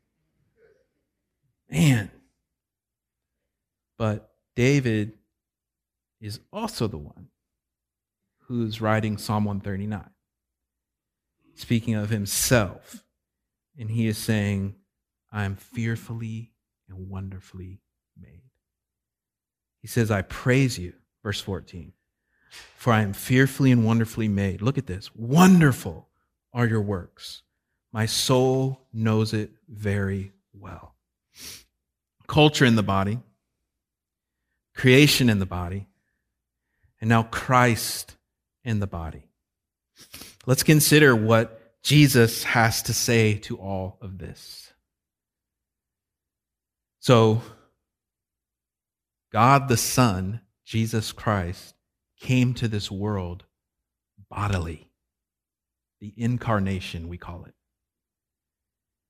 Man. 1.69 2.09
But 3.97 4.29
David 4.55 5.17
is 6.21 6.39
also 6.53 6.87
the 6.87 6.97
one 6.97 7.27
who's 8.47 8.79
writing 8.79 9.17
Psalm 9.17 9.43
139, 9.43 10.09
speaking 11.55 11.95
of 11.95 12.09
himself. 12.09 13.03
And 13.77 13.89
he 13.89 14.07
is 14.07 14.17
saying, 14.17 14.75
I 15.33 15.43
am 15.43 15.57
fearfully 15.57 16.53
and 16.89 17.09
wonderfully 17.09 17.79
made. 18.19 18.41
He 19.81 19.87
says, 19.87 20.11
I 20.11 20.21
praise 20.23 20.79
you, 20.79 20.93
verse 21.23 21.41
14, 21.41 21.93
for 22.77 22.93
I 22.93 23.01
am 23.01 23.13
fearfully 23.13 23.71
and 23.71 23.85
wonderfully 23.85 24.27
made. 24.27 24.61
Look 24.61 24.77
at 24.77 24.87
this. 24.87 25.13
Wonderful 25.15 26.07
are 26.53 26.65
your 26.65 26.81
works. 26.81 27.43
My 27.91 28.05
soul 28.05 28.87
knows 28.93 29.33
it 29.33 29.51
very 29.69 30.31
well. 30.53 30.95
Culture 32.27 32.65
in 32.65 32.75
the 32.75 32.83
body, 32.83 33.19
creation 34.75 35.29
in 35.29 35.39
the 35.39 35.45
body, 35.45 35.87
and 36.99 37.09
now 37.09 37.23
Christ 37.23 38.15
in 38.63 38.79
the 38.79 38.87
body. 38.87 39.27
Let's 40.45 40.63
consider 40.63 41.15
what 41.15 41.81
Jesus 41.83 42.43
has 42.43 42.81
to 42.83 42.93
say 42.93 43.35
to 43.39 43.57
all 43.57 43.97
of 44.01 44.17
this. 44.17 44.73
So, 47.05 47.43
God 49.31 49.67
the 49.67 49.77
Son, 49.77 50.41
Jesus 50.65 51.11
Christ, 51.11 51.75
came 52.19 52.55
to 52.55 52.67
this 52.67 52.89
world 52.89 53.43
bodily. 54.27 54.89
The 56.01 56.15
incarnation, 56.17 57.07
we 57.07 57.19
call 57.19 57.45
it. 57.45 57.53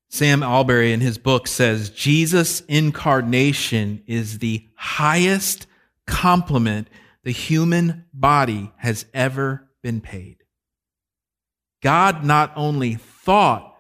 Sam 0.10 0.44
Allberry 0.44 0.92
in 0.92 1.00
his 1.00 1.18
book 1.18 1.48
says 1.48 1.90
Jesus' 1.90 2.60
incarnation 2.68 4.04
is 4.08 4.40
the 4.40 4.68
highest 4.76 5.66
compliment 6.06 6.90
the 7.24 7.32
human 7.32 8.04
body 8.14 8.74
has 8.76 9.06
ever 9.14 9.70
been 9.82 10.02
paid. 10.02 10.44
God 11.82 12.26
not 12.26 12.52
only 12.58 12.96
thought 12.96 13.75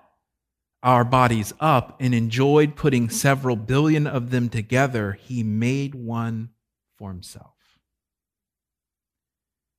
our 0.86 1.04
bodies 1.04 1.52
up 1.60 1.98
and 2.00 2.14
enjoyed 2.14 2.76
putting 2.76 3.10
several 3.10 3.56
billion 3.56 4.06
of 4.06 4.30
them 4.30 4.48
together, 4.48 5.14
he 5.14 5.42
made 5.42 5.96
one 5.96 6.50
for 6.96 7.10
himself. 7.10 7.80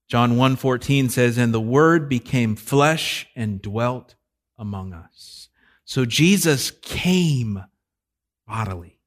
John 0.09 0.33
1:14 0.33 1.09
says 1.09 1.39
and 1.39 1.55
the 1.55 1.61
word 1.61 2.09
became 2.09 2.57
flesh 2.57 3.29
and 3.37 3.63
dwelt 3.63 4.17
among 4.59 4.93
us. 4.93 5.49
So 5.85 6.05
Jesus 6.05 6.73
came 6.83 7.65
bodily. 8.47 8.99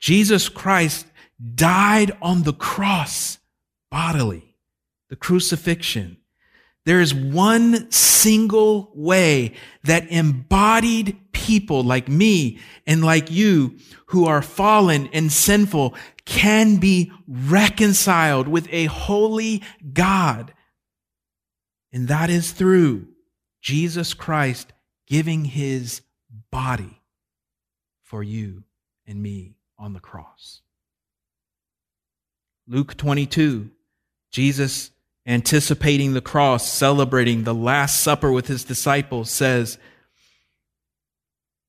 Jesus 0.00 0.48
Christ 0.48 1.06
died 1.54 2.16
on 2.20 2.42
the 2.42 2.52
cross 2.52 3.38
bodily, 3.90 4.56
the 5.08 5.16
crucifixion. 5.16 6.18
There 6.88 7.02
is 7.02 7.12
one 7.12 7.90
single 7.90 8.90
way 8.94 9.52
that 9.84 10.10
embodied 10.10 11.18
people 11.32 11.82
like 11.82 12.08
me 12.08 12.60
and 12.86 13.04
like 13.04 13.30
you 13.30 13.76
who 14.06 14.24
are 14.24 14.40
fallen 14.40 15.10
and 15.12 15.30
sinful 15.30 15.94
can 16.24 16.76
be 16.76 17.12
reconciled 17.26 18.48
with 18.48 18.66
a 18.72 18.86
holy 18.86 19.62
God. 19.92 20.54
And 21.92 22.08
that 22.08 22.30
is 22.30 22.52
through 22.52 23.08
Jesus 23.60 24.14
Christ 24.14 24.72
giving 25.06 25.44
his 25.44 26.00
body 26.50 27.02
for 28.02 28.22
you 28.22 28.64
and 29.06 29.22
me 29.22 29.56
on 29.78 29.92
the 29.92 30.00
cross. 30.00 30.62
Luke 32.66 32.96
22 32.96 33.72
Jesus, 34.30 34.90
anticipating 35.28 36.14
the 36.14 36.22
cross, 36.22 36.66
celebrating 36.72 37.44
the 37.44 37.54
Last 37.54 38.00
Supper 38.00 38.32
with 38.32 38.48
his 38.48 38.64
disciples, 38.64 39.30
says, 39.30 39.78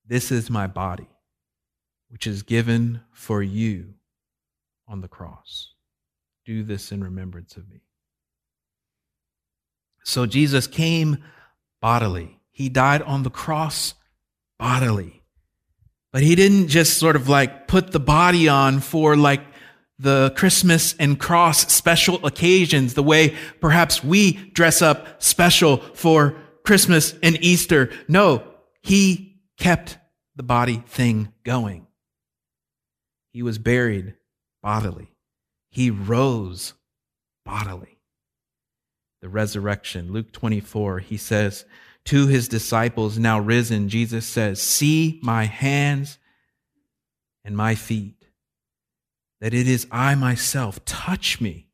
This 0.07 0.31
is 0.31 0.49
my 0.49 0.65
body, 0.65 1.09
which 2.07 2.25
is 2.25 2.41
given 2.41 3.01
for 3.11 3.43
you 3.43 3.93
on 4.87 5.01
the 5.01 5.09
cross. 5.09 5.73
Do 6.45 6.63
this 6.63 6.91
in 6.91 7.03
remembrance 7.03 7.57
of 7.57 7.69
me. 7.69 7.81
So 10.05 10.25
Jesus 10.25 10.65
came 10.65 11.17
bodily. 11.81 12.39
He 12.51 12.69
died 12.69 13.01
on 13.01 13.23
the 13.23 13.29
cross 13.29 13.93
bodily. 14.57 15.21
But 16.11 16.23
he 16.23 16.33
didn't 16.33 16.69
just 16.69 16.97
sort 16.97 17.15
of 17.15 17.29
like 17.29 17.67
put 17.67 17.91
the 17.91 17.99
body 17.99 18.47
on 18.47 18.79
for 18.79 19.15
like 19.15 19.41
the 19.99 20.33
Christmas 20.35 20.95
and 20.97 21.19
cross 21.19 21.71
special 21.71 22.25
occasions, 22.25 22.93
the 22.93 23.03
way 23.03 23.35
perhaps 23.59 24.03
we 24.03 24.33
dress 24.51 24.81
up 24.81 25.21
special 25.21 25.77
for 25.77 26.35
Christmas 26.65 27.13
and 27.21 27.37
Easter. 27.43 27.91
No, 28.07 28.43
he 28.81 29.41
kept 29.57 29.97
the 30.35 30.43
body 30.43 30.83
thing 30.87 31.33
going. 31.43 31.85
He 33.33 33.43
was 33.43 33.57
buried 33.57 34.15
bodily. 34.63 35.11
He 35.69 35.91
rose 35.91 36.73
bodily. 37.45 37.97
The 39.21 39.29
resurrection, 39.29 40.13
Luke 40.13 40.31
24, 40.31 40.99
he 40.99 41.17
says 41.17 41.65
to 42.05 42.27
his 42.27 42.47
disciples, 42.47 43.19
now 43.19 43.37
risen, 43.39 43.89
Jesus 43.89 44.25
says, 44.25 44.61
See 44.61 45.19
my 45.21 45.43
hands 45.43 46.17
and 47.43 47.55
my 47.55 47.75
feet 47.75 48.18
that 49.41 49.53
it 49.53 49.67
is 49.67 49.87
I 49.91 50.15
myself. 50.15 50.83
Touch 50.85 51.39
me 51.39 51.67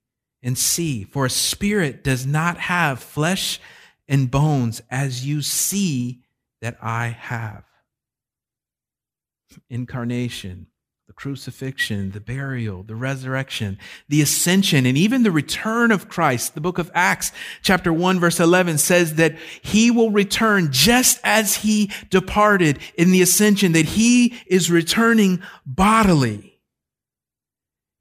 and 0.43 0.57
see, 0.57 1.03
for 1.03 1.25
a 1.25 1.29
spirit 1.29 2.03
does 2.03 2.25
not 2.25 2.57
have 2.57 2.99
flesh 2.99 3.59
and 4.07 4.29
bones 4.29 4.81
as 4.91 5.25
you 5.25 5.41
see 5.41 6.21
that 6.61 6.77
I 6.81 7.07
have. 7.07 7.63
Incarnation, 9.69 10.67
the 11.07 11.13
crucifixion, 11.13 12.11
the 12.11 12.19
burial, 12.19 12.83
the 12.83 12.95
resurrection, 12.95 13.79
the 14.09 14.21
ascension, 14.21 14.85
and 14.85 14.97
even 14.97 15.23
the 15.23 15.31
return 15.31 15.91
of 15.91 16.09
Christ. 16.09 16.53
The 16.53 16.61
book 16.61 16.77
of 16.77 16.91
Acts, 16.93 17.31
chapter 17.63 17.91
1, 17.91 18.19
verse 18.19 18.39
11 18.39 18.77
says 18.77 19.15
that 19.15 19.37
he 19.61 19.89
will 19.89 20.11
return 20.11 20.71
just 20.71 21.19
as 21.23 21.55
he 21.57 21.91
departed 22.09 22.79
in 22.95 23.11
the 23.11 23.21
ascension, 23.21 23.71
that 23.71 23.85
he 23.85 24.35
is 24.45 24.69
returning 24.69 25.41
bodily. 25.65 26.54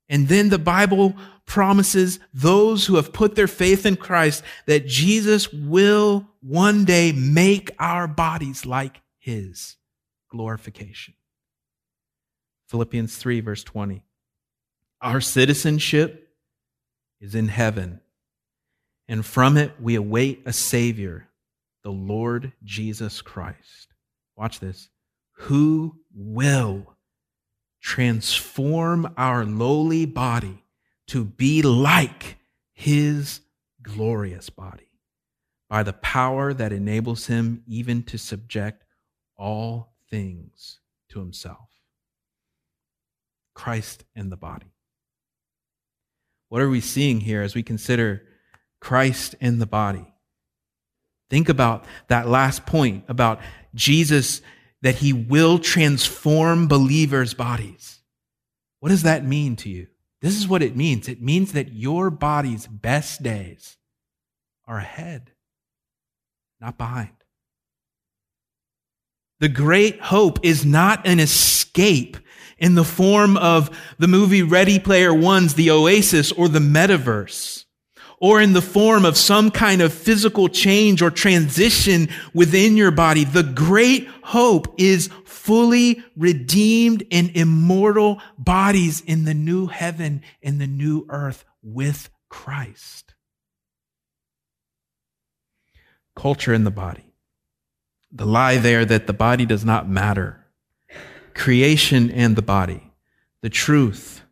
And 0.08 0.28
then 0.28 0.50
the 0.50 0.58
Bible 0.58 1.14
promises 1.46 2.18
those 2.32 2.86
who 2.86 2.96
have 2.96 3.12
put 3.12 3.34
their 3.34 3.46
faith 3.46 3.86
in 3.86 3.96
Christ 3.96 4.42
that 4.66 4.86
Jesus 4.86 5.52
will 5.52 6.28
one 6.40 6.84
day 6.84 7.12
make 7.12 7.70
our 7.78 8.06
bodies 8.06 8.66
like 8.66 9.00
his 9.18 9.76
glorification. 10.30 11.14
Philippians 12.68 13.16
3, 13.16 13.40
verse 13.40 13.64
20. 13.64 14.04
Our 15.00 15.20
citizenship 15.20 16.28
is 17.20 17.34
in 17.34 17.48
heaven, 17.48 18.00
and 19.06 19.24
from 19.24 19.56
it 19.56 19.72
we 19.80 19.94
await 19.94 20.42
a 20.46 20.52
Savior, 20.52 21.28
the 21.82 21.90
Lord 21.90 22.52
Jesus 22.62 23.22
Christ. 23.22 23.88
Watch 24.36 24.60
this. 24.60 24.88
Who 25.38 25.96
will 26.14 26.93
transform 27.84 29.12
our 29.18 29.44
lowly 29.44 30.06
body 30.06 30.64
to 31.06 31.22
be 31.22 31.60
like 31.60 32.38
his 32.72 33.42
glorious 33.82 34.48
body 34.48 34.88
by 35.68 35.82
the 35.82 35.92
power 35.92 36.54
that 36.54 36.72
enables 36.72 37.26
him 37.26 37.62
even 37.66 38.02
to 38.02 38.16
subject 38.16 38.82
all 39.36 39.92
things 40.08 40.80
to 41.10 41.18
himself. 41.18 41.68
Christ 43.52 44.04
and 44.16 44.32
the 44.32 44.36
body. 44.36 44.72
What 46.48 46.62
are 46.62 46.70
we 46.70 46.80
seeing 46.80 47.20
here 47.20 47.42
as 47.42 47.54
we 47.54 47.62
consider 47.62 48.22
Christ 48.80 49.34
and 49.42 49.60
the 49.60 49.66
body? 49.66 50.06
Think 51.28 51.50
about 51.50 51.84
that 52.08 52.28
last 52.28 52.64
point 52.64 53.04
about 53.08 53.40
Jesus, 53.74 54.40
that 54.84 54.96
he 54.96 55.14
will 55.14 55.58
transform 55.58 56.68
believers' 56.68 57.32
bodies. 57.32 58.02
What 58.80 58.90
does 58.90 59.04
that 59.04 59.24
mean 59.24 59.56
to 59.56 59.70
you? 59.70 59.86
This 60.20 60.36
is 60.36 60.46
what 60.46 60.62
it 60.62 60.76
means 60.76 61.08
it 61.08 61.22
means 61.22 61.52
that 61.52 61.72
your 61.72 62.10
body's 62.10 62.66
best 62.66 63.22
days 63.22 63.78
are 64.66 64.76
ahead, 64.76 65.30
not 66.60 66.76
behind. 66.76 67.14
The 69.40 69.48
great 69.48 70.00
hope 70.02 70.38
is 70.42 70.66
not 70.66 71.06
an 71.06 71.18
escape 71.18 72.18
in 72.58 72.74
the 72.74 72.84
form 72.84 73.38
of 73.38 73.70
the 73.98 74.06
movie 74.06 74.42
Ready 74.42 74.78
Player 74.78 75.14
One's 75.14 75.54
The 75.54 75.70
Oasis 75.70 76.30
or 76.30 76.46
the 76.46 76.58
Metaverse, 76.58 77.64
or 78.24 78.40
in 78.40 78.54
the 78.54 78.62
form 78.62 79.04
of 79.04 79.18
some 79.18 79.50
kind 79.50 79.82
of 79.82 79.92
physical 79.92 80.48
change 80.48 81.02
or 81.02 81.10
transition 81.10 82.08
within 82.32 82.74
your 82.74 82.90
body. 82.90 83.22
The 83.22 83.42
great 83.42 84.08
hope 84.22 84.76
is 84.78 85.10
fully 85.26 86.02
redeemed 86.16 87.04
and 87.10 87.36
immortal 87.36 88.22
bodies 88.38 89.02
in 89.02 89.26
the 89.26 89.34
new 89.34 89.66
heaven 89.66 90.22
and 90.42 90.58
the 90.58 90.66
new 90.66 91.04
earth 91.10 91.44
with 91.62 92.08
Christ. 92.30 93.12
Culture 96.16 96.54
in 96.54 96.64
the 96.64 96.70
body. 96.70 97.12
The 98.10 98.24
lie 98.24 98.56
there 98.56 98.86
that 98.86 99.06
the 99.06 99.12
body 99.12 99.44
does 99.44 99.66
not 99.66 99.86
matter 99.86 100.46
creation 101.34 102.10
and 102.10 102.36
the 102.36 102.42
body, 102.42 102.90
the 103.42 103.50
truth 103.50 104.22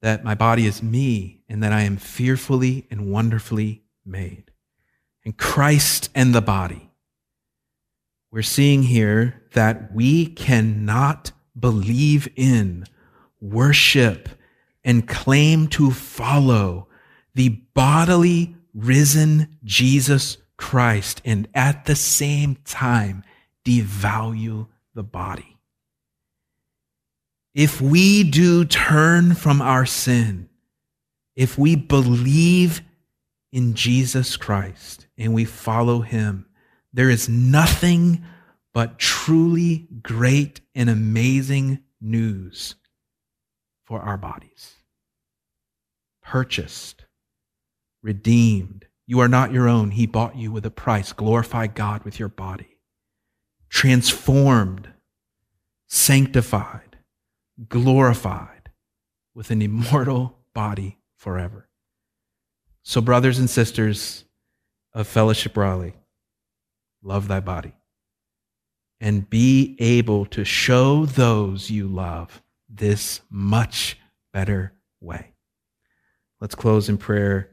that 0.00 0.24
my 0.24 0.34
body 0.34 0.64
is 0.64 0.82
me 0.82 1.41
and 1.52 1.62
that 1.62 1.70
I 1.70 1.82
am 1.82 1.98
fearfully 1.98 2.86
and 2.90 3.12
wonderfully 3.12 3.82
made, 4.06 4.50
and 5.22 5.36
Christ 5.36 6.08
and 6.14 6.34
the 6.34 6.40
body. 6.40 6.90
We're 8.30 8.40
seeing 8.40 8.84
here 8.84 9.42
that 9.52 9.92
we 9.94 10.24
cannot 10.24 11.32
believe 11.58 12.26
in, 12.36 12.86
worship, 13.38 14.30
and 14.82 15.06
claim 15.06 15.68
to 15.68 15.90
follow 15.90 16.88
the 17.34 17.50
bodily 17.74 18.56
risen 18.72 19.58
Jesus 19.62 20.38
Christ 20.56 21.20
and 21.22 21.46
at 21.54 21.84
the 21.84 21.94
same 21.94 22.56
time 22.64 23.24
devalue 23.62 24.68
the 24.94 25.02
body. 25.02 25.58
If 27.54 27.82
we 27.82 28.24
do 28.24 28.64
turn 28.64 29.34
from 29.34 29.60
our 29.60 29.84
sin, 29.84 30.48
if 31.36 31.58
we 31.58 31.76
believe 31.76 32.82
in 33.52 33.74
Jesus 33.74 34.36
Christ 34.36 35.06
and 35.16 35.34
we 35.34 35.44
follow 35.44 36.00
him, 36.00 36.46
there 36.92 37.10
is 37.10 37.28
nothing 37.28 38.24
but 38.74 38.98
truly 38.98 39.88
great 40.02 40.60
and 40.74 40.88
amazing 40.88 41.80
news 42.00 42.74
for 43.84 44.00
our 44.00 44.16
bodies. 44.16 44.76
Purchased, 46.22 47.04
redeemed. 48.02 48.86
You 49.06 49.20
are 49.20 49.28
not 49.28 49.52
your 49.52 49.68
own. 49.68 49.90
He 49.90 50.06
bought 50.06 50.36
you 50.36 50.52
with 50.52 50.64
a 50.64 50.70
price. 50.70 51.12
Glorify 51.12 51.66
God 51.66 52.04
with 52.04 52.18
your 52.18 52.28
body. 52.28 52.78
Transformed, 53.68 54.88
sanctified 55.88 56.92
glorified 57.68 58.70
with 59.34 59.50
an 59.50 59.62
immortal 59.62 60.38
body 60.54 60.98
forever. 61.22 61.68
So, 62.82 63.00
brothers 63.00 63.38
and 63.38 63.48
sisters 63.48 64.24
of 64.92 65.06
Fellowship 65.06 65.56
Raleigh, 65.56 65.94
love 67.00 67.28
thy 67.28 67.38
body 67.38 67.74
and 69.00 69.30
be 69.30 69.76
able 69.78 70.26
to 70.26 70.44
show 70.44 71.06
those 71.06 71.70
you 71.70 71.86
love 71.86 72.42
this 72.68 73.20
much 73.30 73.96
better 74.32 74.72
way. 75.00 75.32
Let's 76.40 76.56
close 76.56 76.88
in 76.88 76.98
prayer 76.98 77.50